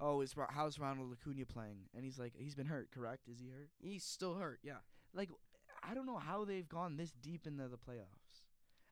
"Oh, 0.00 0.20
is 0.20 0.36
Ro- 0.36 0.46
how's 0.48 0.78
Ronald 0.78 1.12
Acuna 1.12 1.46
playing?" 1.46 1.78
And 1.94 2.04
he's 2.04 2.18
like, 2.18 2.32
"He's 2.36 2.54
been 2.54 2.66
hurt, 2.66 2.90
correct? 2.90 3.28
Is 3.28 3.38
he 3.38 3.48
hurt?" 3.48 3.70
he's 3.80 4.04
still 4.04 4.34
hurt. 4.34 4.60
Yeah. 4.62 4.78
Like, 5.14 5.30
I 5.82 5.94
don't 5.94 6.06
know 6.06 6.18
how 6.18 6.44
they've 6.44 6.68
gone 6.68 6.96
this 6.96 7.12
deep 7.12 7.46
into 7.46 7.68
the 7.68 7.78
playoffs, 7.78 8.42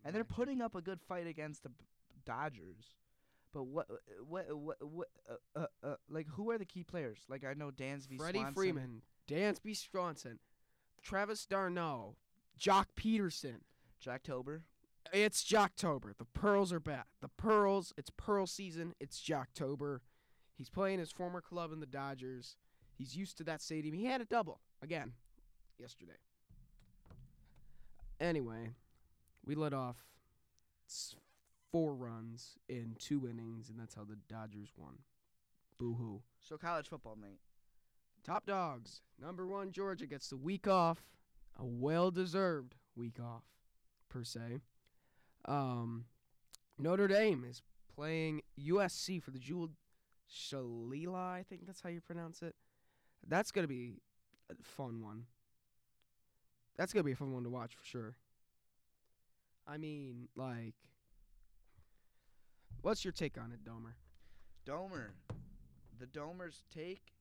and 0.05 0.15
they're 0.15 0.25
putting 0.25 0.61
up 0.61 0.75
a 0.75 0.81
good 0.81 1.01
fight 1.01 1.27
against 1.27 1.63
the 1.65 1.71
B- 1.71 1.85
Dodgers. 2.25 2.97
But 3.53 3.65
what, 3.65 3.87
what, 4.27 4.53
what, 4.57 4.77
what, 4.83 5.09
uh, 5.31 5.61
uh, 5.61 5.67
uh, 5.85 5.95
like, 6.09 6.27
who 6.27 6.51
are 6.51 6.59
the 6.59 6.65
key 6.65 6.83
players? 6.83 7.21
Like, 7.29 7.45
I 7.45 7.55
know 7.55 7.71
Dansby, 7.71 8.17
Freddie 8.17 8.41
Swanson. 8.41 8.55
Freeman, 8.55 9.03
Dansby 9.29 9.77
Swanson, 9.77 10.41
Travis 11.05 11.47
d'Arnaud, 11.47 12.17
Joc 12.59 12.87
Pederson. 12.97 13.61
Joctober. 14.05 14.63
It's 15.13 15.45
Joctober. 15.45 16.17
The 16.17 16.25
Pearls 16.25 16.73
are 16.73 16.81
back. 16.81 17.07
The 17.21 17.29
Pearls. 17.29 17.93
It's 17.97 18.11
Pearl 18.17 18.47
season. 18.47 18.95
It's 19.01 19.23
Joctober. 19.23 20.01
He's 20.57 20.71
playing 20.71 20.99
his 20.99 21.11
former 21.13 21.41
club 21.41 21.73
in 21.73 21.81
the 21.81 21.87
Dodgers. 21.87 22.57
He's 22.97 23.17
used 23.17 23.37
to 23.39 23.45
that 23.45 23.61
stadium. 23.61 23.95
He 23.95 24.05
had 24.07 24.21
a 24.21 24.25
double 24.25 24.61
again 24.83 25.13
yesterday. 25.79 26.13
Anyway, 28.21 28.71
we 29.45 29.55
let 29.55 29.73
off 29.75 29.97
s- 30.89 31.17
four 31.73 31.95
runs 31.95 32.57
in 32.69 32.97
two 32.99 33.27
innings, 33.29 33.69
and 33.69 33.79
that's 33.79 33.95
how 33.95 34.05
the 34.05 34.17
Dodgers 34.29 34.71
won. 34.77 34.99
Boo 35.79 35.95
hoo. 35.95 36.23
So 36.41 36.57
college 36.57 36.89
football, 36.89 37.17
Nate. 37.21 37.41
Top 38.25 38.47
dogs. 38.47 39.03
Number 39.21 39.47
one, 39.47 39.71
Georgia 39.71 40.07
gets 40.07 40.29
the 40.29 40.37
week 40.37 40.67
off. 40.67 41.05
A 41.59 41.65
well 41.65 42.11
deserved 42.11 42.75
week 42.97 43.19
off, 43.21 43.45
per 44.09 44.25
se. 44.25 44.61
Um, 45.45 46.07
Notre 46.79 47.07
Dame 47.07 47.45
is 47.49 47.63
playing 47.95 48.41
USC 48.59 49.23
for 49.23 49.31
the 49.31 49.39
Jewel 49.39 49.71
Shillelagh, 50.27 51.39
I 51.39 51.45
think 51.49 51.67
that's 51.67 51.81
how 51.81 51.91
you 51.91 52.01
pronounce 52.01 52.43
it. 52.43 52.55
That's 53.27 53.53
going 53.53 53.65
to 53.65 53.69
be 53.69 54.01
a 54.51 54.55
fun 54.63 55.03
one. 55.03 55.25
That's 56.77 56.93
going 56.93 57.03
to 57.03 57.07
be 57.07 57.13
a 57.13 57.17
fun 57.17 57.33
one 57.33 57.45
to 57.45 57.51
watch 57.51 57.75
for 57.75 57.85
sure. 57.85 58.17
I 59.67 59.79
mean, 59.79 60.29
like, 60.35 60.75
what's 62.83 63.05
your 63.05 63.13
take 63.13 63.39
on 63.39 63.53
it, 63.53 63.65
Domer? 63.65 63.95
Domer. 64.67 65.11
The 65.99 66.07
Domer's 66.07 66.63
take. 66.75 67.14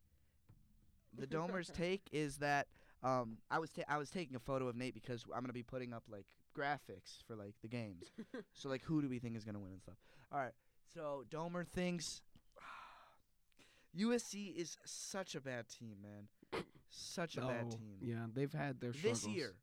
The 1.18 1.28
Domer's 1.28 1.70
take 1.74 2.02
is 2.12 2.38
that 2.38 2.68
um, 3.04 3.38
I 3.52 3.60
was 3.60 3.70
ta- 3.72 3.84
I 3.88 3.98
was 3.98 4.10
taking 4.10 4.36
a 4.36 4.40
photo 4.40 4.68
of 4.68 4.76
Nate 4.76 4.94
because 4.94 5.24
I'm 5.34 5.42
gonna 5.42 5.54
be 5.54 5.64
putting 5.64 5.94
up 5.94 6.04
like 6.10 6.26
graphics 6.58 7.22
for 7.28 7.36
like 7.36 7.56
the 7.62 7.68
games. 7.68 8.12
so 8.54 8.70
like, 8.70 8.82
who 8.84 9.02
do 9.02 9.10
we 9.10 9.20
think 9.20 9.36
is 9.36 9.44
gonna 9.44 9.60
win 9.60 9.74
and 9.74 9.82
stuff? 9.82 9.96
All 10.32 10.40
right. 10.40 10.54
So 10.94 11.24
Domer 11.30 11.68
thinks 11.68 12.22
USC 13.98 14.56
is 14.56 14.78
such 14.86 15.36
a 15.36 15.42
bad 15.42 15.68
team, 15.70 15.98
man. 16.02 16.64
Such 16.90 17.38
a 17.38 17.42
bad 17.42 17.66
Oh, 17.68 17.72
team. 17.72 17.98
Yeah, 18.02 18.26
they've 18.34 18.52
had 18.54 18.80
their 18.80 18.92
this 18.92 19.26
year, 19.26 19.56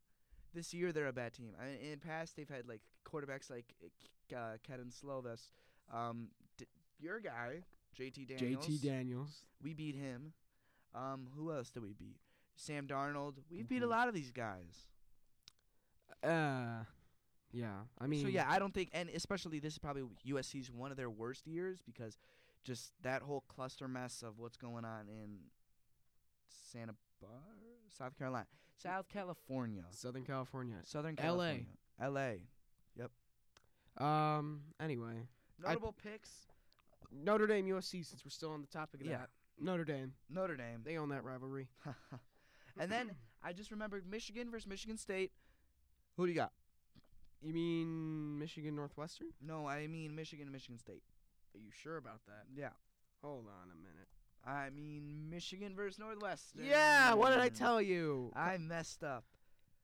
this 0.53 0.73
year 0.73 0.91
they're 0.91 1.07
a 1.07 1.13
bad 1.13 1.33
team. 1.33 1.53
I 1.61 1.65
mean, 1.65 1.91
in 1.93 1.99
past 1.99 2.35
they've 2.35 2.49
had 2.49 2.67
like 2.67 2.81
quarterbacks 3.05 3.49
like 3.49 3.73
uh, 3.83 3.87
K- 4.29 4.35
uh, 4.35 4.57
Kevin 4.67 4.89
Slovis, 4.89 5.49
um, 5.93 6.27
D- 6.57 6.65
your 6.99 7.19
guy 7.19 7.63
JT 7.97 8.27
Daniels. 8.37 8.67
JT 8.67 8.81
Daniels. 8.81 9.45
we 9.63 9.73
beat 9.73 9.95
him. 9.95 10.33
Um, 10.93 11.27
who 11.35 11.51
else 11.51 11.69
did 11.69 11.83
we 11.83 11.93
beat? 11.93 12.17
Sam 12.55 12.85
Darnold. 12.87 13.35
We 13.49 13.63
beat 13.63 13.81
a 13.81 13.85
Mhm. 13.85 13.89
lot 13.89 14.07
of 14.07 14.13
these 14.13 14.31
guys. 14.31 14.87
Uh, 16.23 16.83
yeah. 17.51 17.85
I 17.99 18.07
mean, 18.07 18.21
so 18.23 18.27
yeah, 18.27 18.49
I 18.49 18.59
don't 18.59 18.73
think, 18.73 18.89
and 18.93 19.09
especially 19.09 19.59
this 19.59 19.73
is 19.73 19.79
probably 19.79 20.03
USC's 20.25 20.69
one 20.71 20.91
of 20.91 20.97
their 20.97 21.09
worst 21.09 21.47
years 21.47 21.81
because 21.81 22.17
just 22.63 22.91
that 23.01 23.21
whole 23.23 23.41
cluster 23.41 23.87
mess 23.87 24.21
of 24.21 24.37
what's 24.37 24.57
going 24.57 24.85
on 24.85 25.07
in 25.09 25.39
Santa 26.47 26.93
Bar, 27.19 27.29
South 27.89 28.17
Carolina, 28.17 28.47
South 28.77 29.07
California, 29.07 29.85
Southern 29.89 30.23
California. 30.23 30.77
Southern. 30.83 31.15
California, 31.15 31.65
L.A. 31.99 32.19
LA. 32.33 32.37
Yep. 32.95 33.11
Um. 34.05 34.61
Anyway, 34.79 35.27
I- 35.65 35.69
Notable 35.69 35.93
picks: 35.93 36.47
Notre 37.11 37.47
Dame 37.47 37.65
USC. 37.67 38.03
Since 38.05 38.23
we're 38.23 38.29
still 38.29 38.51
on 38.51 38.61
the 38.61 38.67
topic 38.67 39.01
of 39.01 39.07
Yeah. 39.07 39.17
that, 39.19 39.29
Notre 39.61 39.83
Dame. 39.85 40.13
Notre 40.29 40.55
Dame, 40.55 40.81
They 40.83 40.97
own 40.97 41.09
that 41.09 41.23
rivalry. 41.23 41.67
and 42.79 42.91
then 42.91 43.11
I 43.43 43.53
just 43.53 43.71
remembered 43.71 44.05
Michigan 44.09 44.49
versus 44.51 44.67
Michigan 44.67 44.97
State. 44.97 45.31
Who 46.17 46.25
do 46.25 46.31
you 46.31 46.37
got? 46.37 46.51
You 47.41 47.53
mean 47.53 48.37
Michigan 48.39 48.75
Northwestern? 48.75 49.27
No, 49.41 49.67
I 49.67 49.87
mean 49.87 50.15
Michigan 50.15 50.43
and 50.43 50.51
Michigan 50.53 50.77
State. 50.77 51.03
Are 51.55 51.59
you 51.59 51.71
sure 51.71 51.97
about 51.97 52.21
that? 52.27 52.45
Yeah, 52.55 52.69
Hold 53.23 53.45
on 53.47 53.69
a 53.71 53.75
minute. 53.75 54.07
I 54.45 54.69
mean 54.71 55.29
Michigan 55.29 55.75
versus 55.75 55.99
Northwestern. 55.99 56.65
Yeah. 56.65 57.13
What 57.13 57.29
did 57.31 57.39
I 57.39 57.49
tell 57.49 57.81
you? 57.81 58.31
I 58.35 58.57
messed 58.57 59.03
up. 59.03 59.23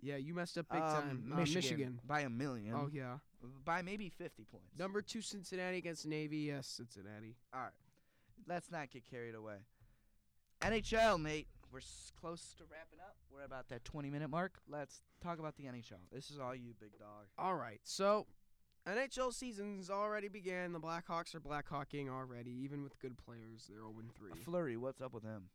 yeah, 0.02 0.16
you 0.18 0.34
messed 0.34 0.58
up 0.58 0.68
big 0.72 0.82
Um, 0.82 0.88
time. 0.94 1.30
Uh, 1.34 1.36
Michigan, 1.38 1.56
Michigan. 1.62 2.00
by 2.06 2.22
a 2.22 2.30
million. 2.30 2.74
Oh 2.76 2.90
yeah. 2.92 3.18
by 3.66 3.82
maybe 3.82 4.10
50 4.10 4.46
points. 4.46 4.78
Number 4.78 5.02
two 5.02 5.22
Cincinnati 5.22 5.78
against 5.78 6.06
Navy. 6.08 6.38
Yes, 6.38 6.68
Cincinnati. 6.68 7.36
All 7.54 7.62
right. 7.62 7.72
Let's 8.48 8.72
not 8.72 8.90
get 8.90 9.06
carried 9.10 9.36
away. 9.36 9.58
NHL, 10.62 11.22
mate. 11.22 11.48
We're 11.72 11.80
s- 11.80 12.12
close 12.20 12.54
to 12.58 12.64
wrapping 12.72 13.00
up. 13.00 13.16
We're 13.32 13.44
about 13.44 13.68
that 13.70 13.84
20 13.84 14.10
minute 14.10 14.30
mark. 14.30 14.54
Let's 14.70 15.02
talk 15.22 15.38
about 15.40 15.56
the 15.58 15.64
NHL. 15.64 16.00
This 16.12 16.32
is 16.32 16.40
all 16.40 16.56
you, 16.56 16.74
big 16.80 16.98
dog. 16.98 17.26
All 17.38 17.56
right. 17.56 17.80
So, 17.84 18.26
NHL 18.88 19.34
season's 19.34 19.90
already 19.90 20.30
began. 20.30 20.72
The 20.72 20.80
Blackhawks 20.80 21.36
are 21.36 21.42
blackhawking 21.42 22.10
already, 22.10 22.52
even 22.52 22.84
with 22.84 22.98
good 23.00 23.18
players. 23.18 23.68
They're 23.68 23.80
0 23.80 23.94
3. 24.18 24.32
Fleury, 24.44 24.78
what's 24.78 25.02
up 25.02 25.14
with 25.14 25.24
him? 25.24 25.50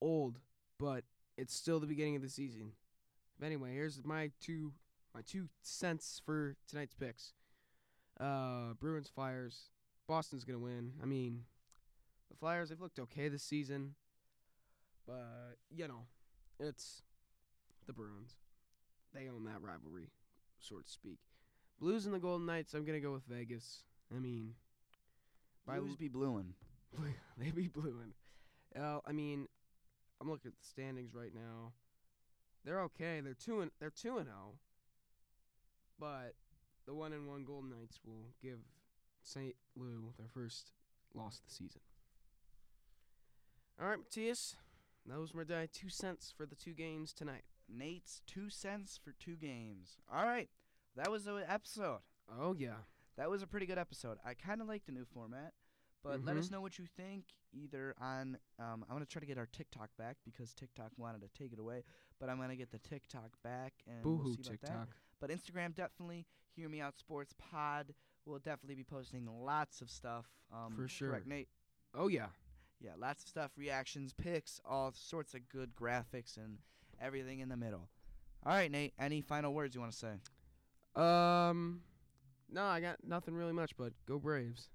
Old, 0.00 0.38
but 0.78 1.04
it's 1.36 1.54
still 1.54 1.80
the 1.80 1.86
beginning 1.86 2.14
of 2.16 2.22
the 2.22 2.28
season. 2.28 2.72
But 3.38 3.46
anyway, 3.46 3.72
here's 3.74 4.04
my 4.04 4.30
two 4.40 4.72
my 5.14 5.22
two 5.22 5.48
cents 5.62 6.20
for 6.24 6.56
tonight's 6.68 6.94
picks. 6.94 7.32
Uh, 8.20 8.74
Bruins 8.78 9.08
Flyers. 9.08 9.70
Boston's 10.06 10.44
gonna 10.44 10.58
win. 10.58 10.92
I 11.02 11.06
mean, 11.06 11.44
the 12.30 12.36
Flyers 12.36 12.68
they've 12.68 12.80
looked 12.80 12.98
okay 12.98 13.28
this 13.28 13.42
season, 13.42 13.94
but 15.06 15.56
you 15.70 15.88
know, 15.88 16.06
it's 16.58 17.02
the 17.86 17.92
Bruins. 17.92 18.36
They 19.14 19.28
own 19.28 19.44
that 19.44 19.62
rivalry, 19.62 20.10
so 20.58 20.76
to 20.76 20.88
speak. 20.88 21.18
Blues 21.80 22.06
and 22.06 22.14
the 22.14 22.18
Golden 22.18 22.46
Knights. 22.46 22.74
I'm 22.74 22.84
gonna 22.84 23.00
go 23.00 23.12
with 23.12 23.24
Vegas. 23.26 23.82
I 24.14 24.18
mean, 24.18 24.54
by 25.66 25.78
Blues 25.78 25.92
l- 25.92 25.96
be 25.98 26.08
blueing. 26.08 26.54
they 27.38 27.50
be 27.50 27.68
blueing. 27.68 28.14
Uh, 28.78 29.00
I 29.06 29.12
mean, 29.12 29.48
I'm 30.20 30.30
looking 30.30 30.50
at 30.50 30.58
the 30.58 30.66
standings 30.66 31.14
right 31.14 31.34
now. 31.34 31.72
They're 32.64 32.80
okay. 32.82 33.20
They're 33.20 33.34
two 33.34 33.60
and 33.60 33.70
they're 33.80 33.90
two 33.90 34.18
and 34.18 34.26
zero. 34.26 34.54
But 35.98 36.34
the 36.86 36.94
one 36.94 37.12
and 37.12 37.26
one 37.28 37.44
Golden 37.44 37.70
Knights 37.70 38.00
will 38.04 38.32
give 38.42 38.58
St. 39.26 39.54
Lou 39.74 40.12
their 40.16 40.28
first 40.28 40.70
loss 41.14 41.38
of 41.40 41.46
the 41.46 41.52
season. 41.52 41.80
All 43.80 43.88
right, 43.88 43.98
Matthias. 43.98 44.56
Those 45.04 45.34
were 45.34 45.44
my 45.48 45.66
two 45.72 45.88
cents 45.88 46.32
for 46.36 46.46
the 46.46 46.56
two 46.56 46.72
games 46.72 47.12
tonight. 47.12 47.42
Nate's 47.68 48.22
two 48.26 48.48
cents 48.50 48.98
for 49.02 49.12
two 49.12 49.36
games. 49.36 49.98
All 50.12 50.24
right. 50.24 50.48
That 50.96 51.10
was 51.10 51.24
the 51.24 51.44
episode. 51.48 51.98
Oh 52.40 52.54
yeah. 52.58 52.76
That 53.16 53.30
was 53.30 53.42
a 53.42 53.46
pretty 53.46 53.66
good 53.66 53.78
episode. 53.78 54.18
I 54.24 54.34
kind 54.34 54.60
of 54.60 54.68
like 54.68 54.84
the 54.86 54.92
new 54.92 55.04
format, 55.04 55.52
but 56.02 56.24
let 56.24 56.36
us 56.36 56.48
Mhm. 56.48 56.52
know 56.52 56.60
what 56.60 56.78
you 56.78 56.86
think 56.86 57.26
either 57.52 57.94
on. 58.00 58.38
Um, 58.58 58.82
I'm 58.84 58.88
gonna 58.94 59.06
try 59.06 59.20
to 59.20 59.26
get 59.26 59.38
our 59.38 59.46
TikTok 59.46 59.96
back 59.96 60.16
because 60.24 60.54
TikTok 60.54 60.92
wanted 60.96 61.20
to 61.22 61.28
take 61.28 61.52
it 61.52 61.58
away, 61.58 61.84
but 62.18 62.28
I'm 62.28 62.38
gonna 62.38 62.56
get 62.56 62.70
the 62.70 62.78
TikTok 62.78 63.40
back 63.42 63.82
and 63.86 64.02
Boo 64.02 64.16
we'll 64.16 64.34
see 64.34 64.42
about 64.42 64.60
that. 64.62 64.88
But 65.20 65.30
Instagram 65.30 65.74
definitely. 65.74 66.26
Hear 66.54 66.68
me 66.68 66.80
out, 66.80 66.98
Sports 66.98 67.34
Pod. 67.36 67.94
We'll 68.26 68.38
definitely 68.40 68.74
be 68.74 68.84
posting 68.84 69.26
lots 69.26 69.80
of 69.80 69.90
stuff. 69.90 70.26
Um, 70.52 70.74
For 70.76 70.88
sure. 70.88 71.10
Correct, 71.10 71.26
Nate. 71.26 71.48
Oh 71.94 72.08
yeah. 72.08 72.26
Yeah, 72.80 72.90
lots 72.98 73.22
of 73.22 73.28
stuff, 73.28 73.52
reactions, 73.56 74.12
picks, 74.12 74.60
all 74.68 74.92
sorts 74.94 75.32
of 75.34 75.48
good 75.48 75.74
graphics 75.74 76.36
and 76.36 76.58
everything 77.00 77.40
in 77.40 77.48
the 77.48 77.56
middle. 77.56 77.88
All 78.44 78.52
right, 78.52 78.70
Nate. 78.70 78.92
Any 78.98 79.22
final 79.22 79.54
words 79.54 79.74
you 79.74 79.80
want 79.80 79.92
to 79.92 79.98
say? 79.98 81.00
Um, 81.00 81.80
no, 82.50 82.64
I 82.64 82.80
got 82.80 82.96
nothing 83.06 83.34
really 83.34 83.52
much, 83.52 83.76
but 83.76 83.92
go 84.06 84.18
Braves. 84.18 84.68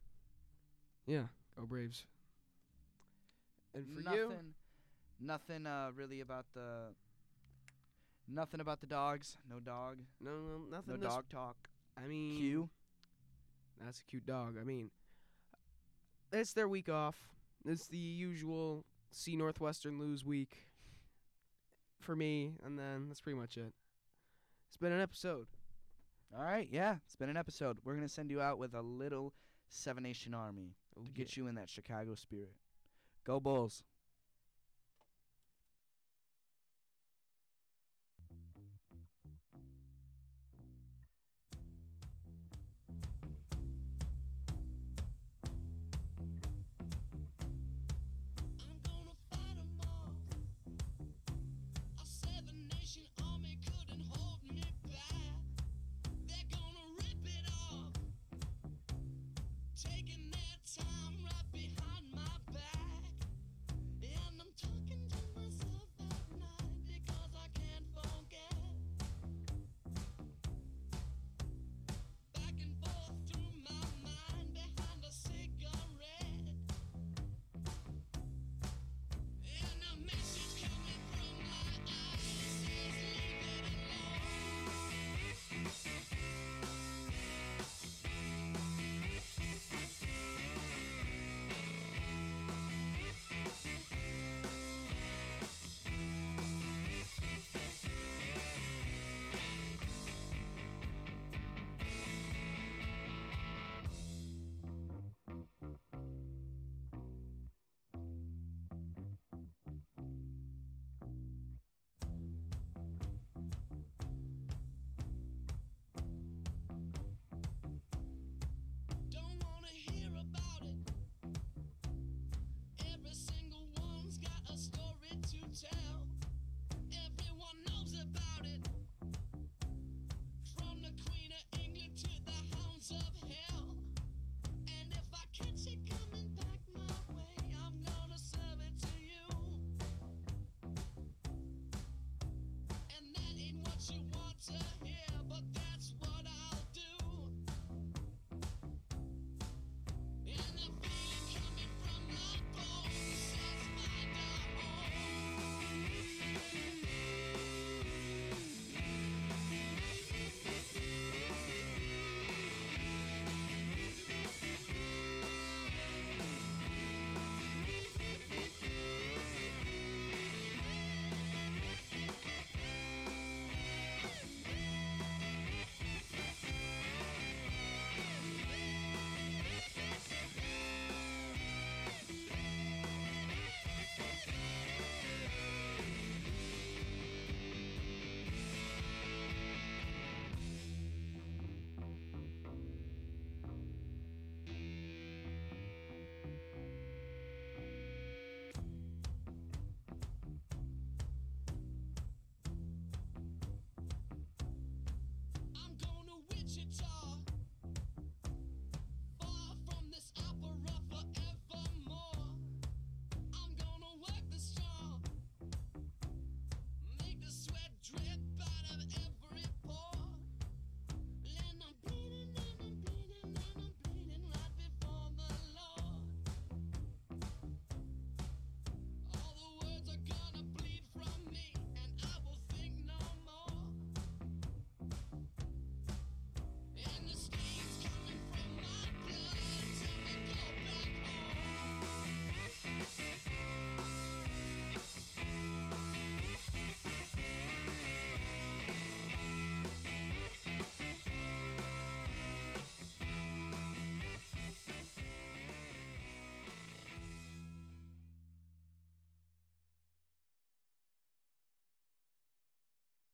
Yeah, 1.05 1.25
go 1.55 1.65
Braves. 1.65 2.05
And 3.75 3.85
for 3.95 4.01
nothing. 4.03 4.19
you, 4.19 4.31
Nothing 5.23 5.67
uh, 5.67 5.91
really 5.95 6.21
about 6.21 6.45
the. 6.55 6.93
Nothing 8.27 8.59
about 8.59 8.81
the 8.81 8.87
dogs. 8.87 9.37
No 9.49 9.59
dog. 9.59 9.97
no, 10.19 10.31
no, 10.31 10.77
nothing. 10.77 10.99
No 10.99 11.07
dog 11.07 11.25
talk. 11.29 11.69
I 12.01 12.07
mean, 12.07 12.37
Q. 12.37 12.69
That's 13.83 13.99
a 13.99 14.03
cute 14.03 14.25
dog. 14.25 14.55
I 14.59 14.63
mean, 14.63 14.91
it's 16.31 16.53
their 16.53 16.67
week 16.67 16.89
off. 16.89 17.17
It's 17.65 17.87
the 17.87 17.97
usual 17.97 18.85
see 19.11 19.35
Northwestern 19.35 19.99
lose 19.99 20.25
week 20.25 20.67
for 21.99 22.15
me, 22.15 22.53
and 22.63 22.77
then 22.79 23.07
that's 23.07 23.21
pretty 23.21 23.37
much 23.37 23.57
it. 23.57 23.73
It's 24.67 24.77
been 24.77 24.91
an 24.91 25.01
episode. 25.01 25.47
All 26.35 26.43
right, 26.43 26.67
yeah, 26.71 26.95
it's 27.05 27.15
been 27.15 27.29
an 27.29 27.37
episode. 27.37 27.79
We're 27.83 27.95
gonna 27.95 28.07
send 28.07 28.31
you 28.31 28.41
out 28.41 28.57
with 28.57 28.73
a 28.73 28.81
little 28.81 29.33
Seven 29.69 30.03
Nation 30.03 30.33
Army 30.33 30.75
Oh, 30.97 31.03
to 31.03 31.11
get 31.11 31.37
you 31.37 31.47
in 31.47 31.55
that 31.55 31.69
Chicago 31.69 32.15
spirit. 32.15 32.53
Go 33.25 33.39
Bulls. 33.39 33.83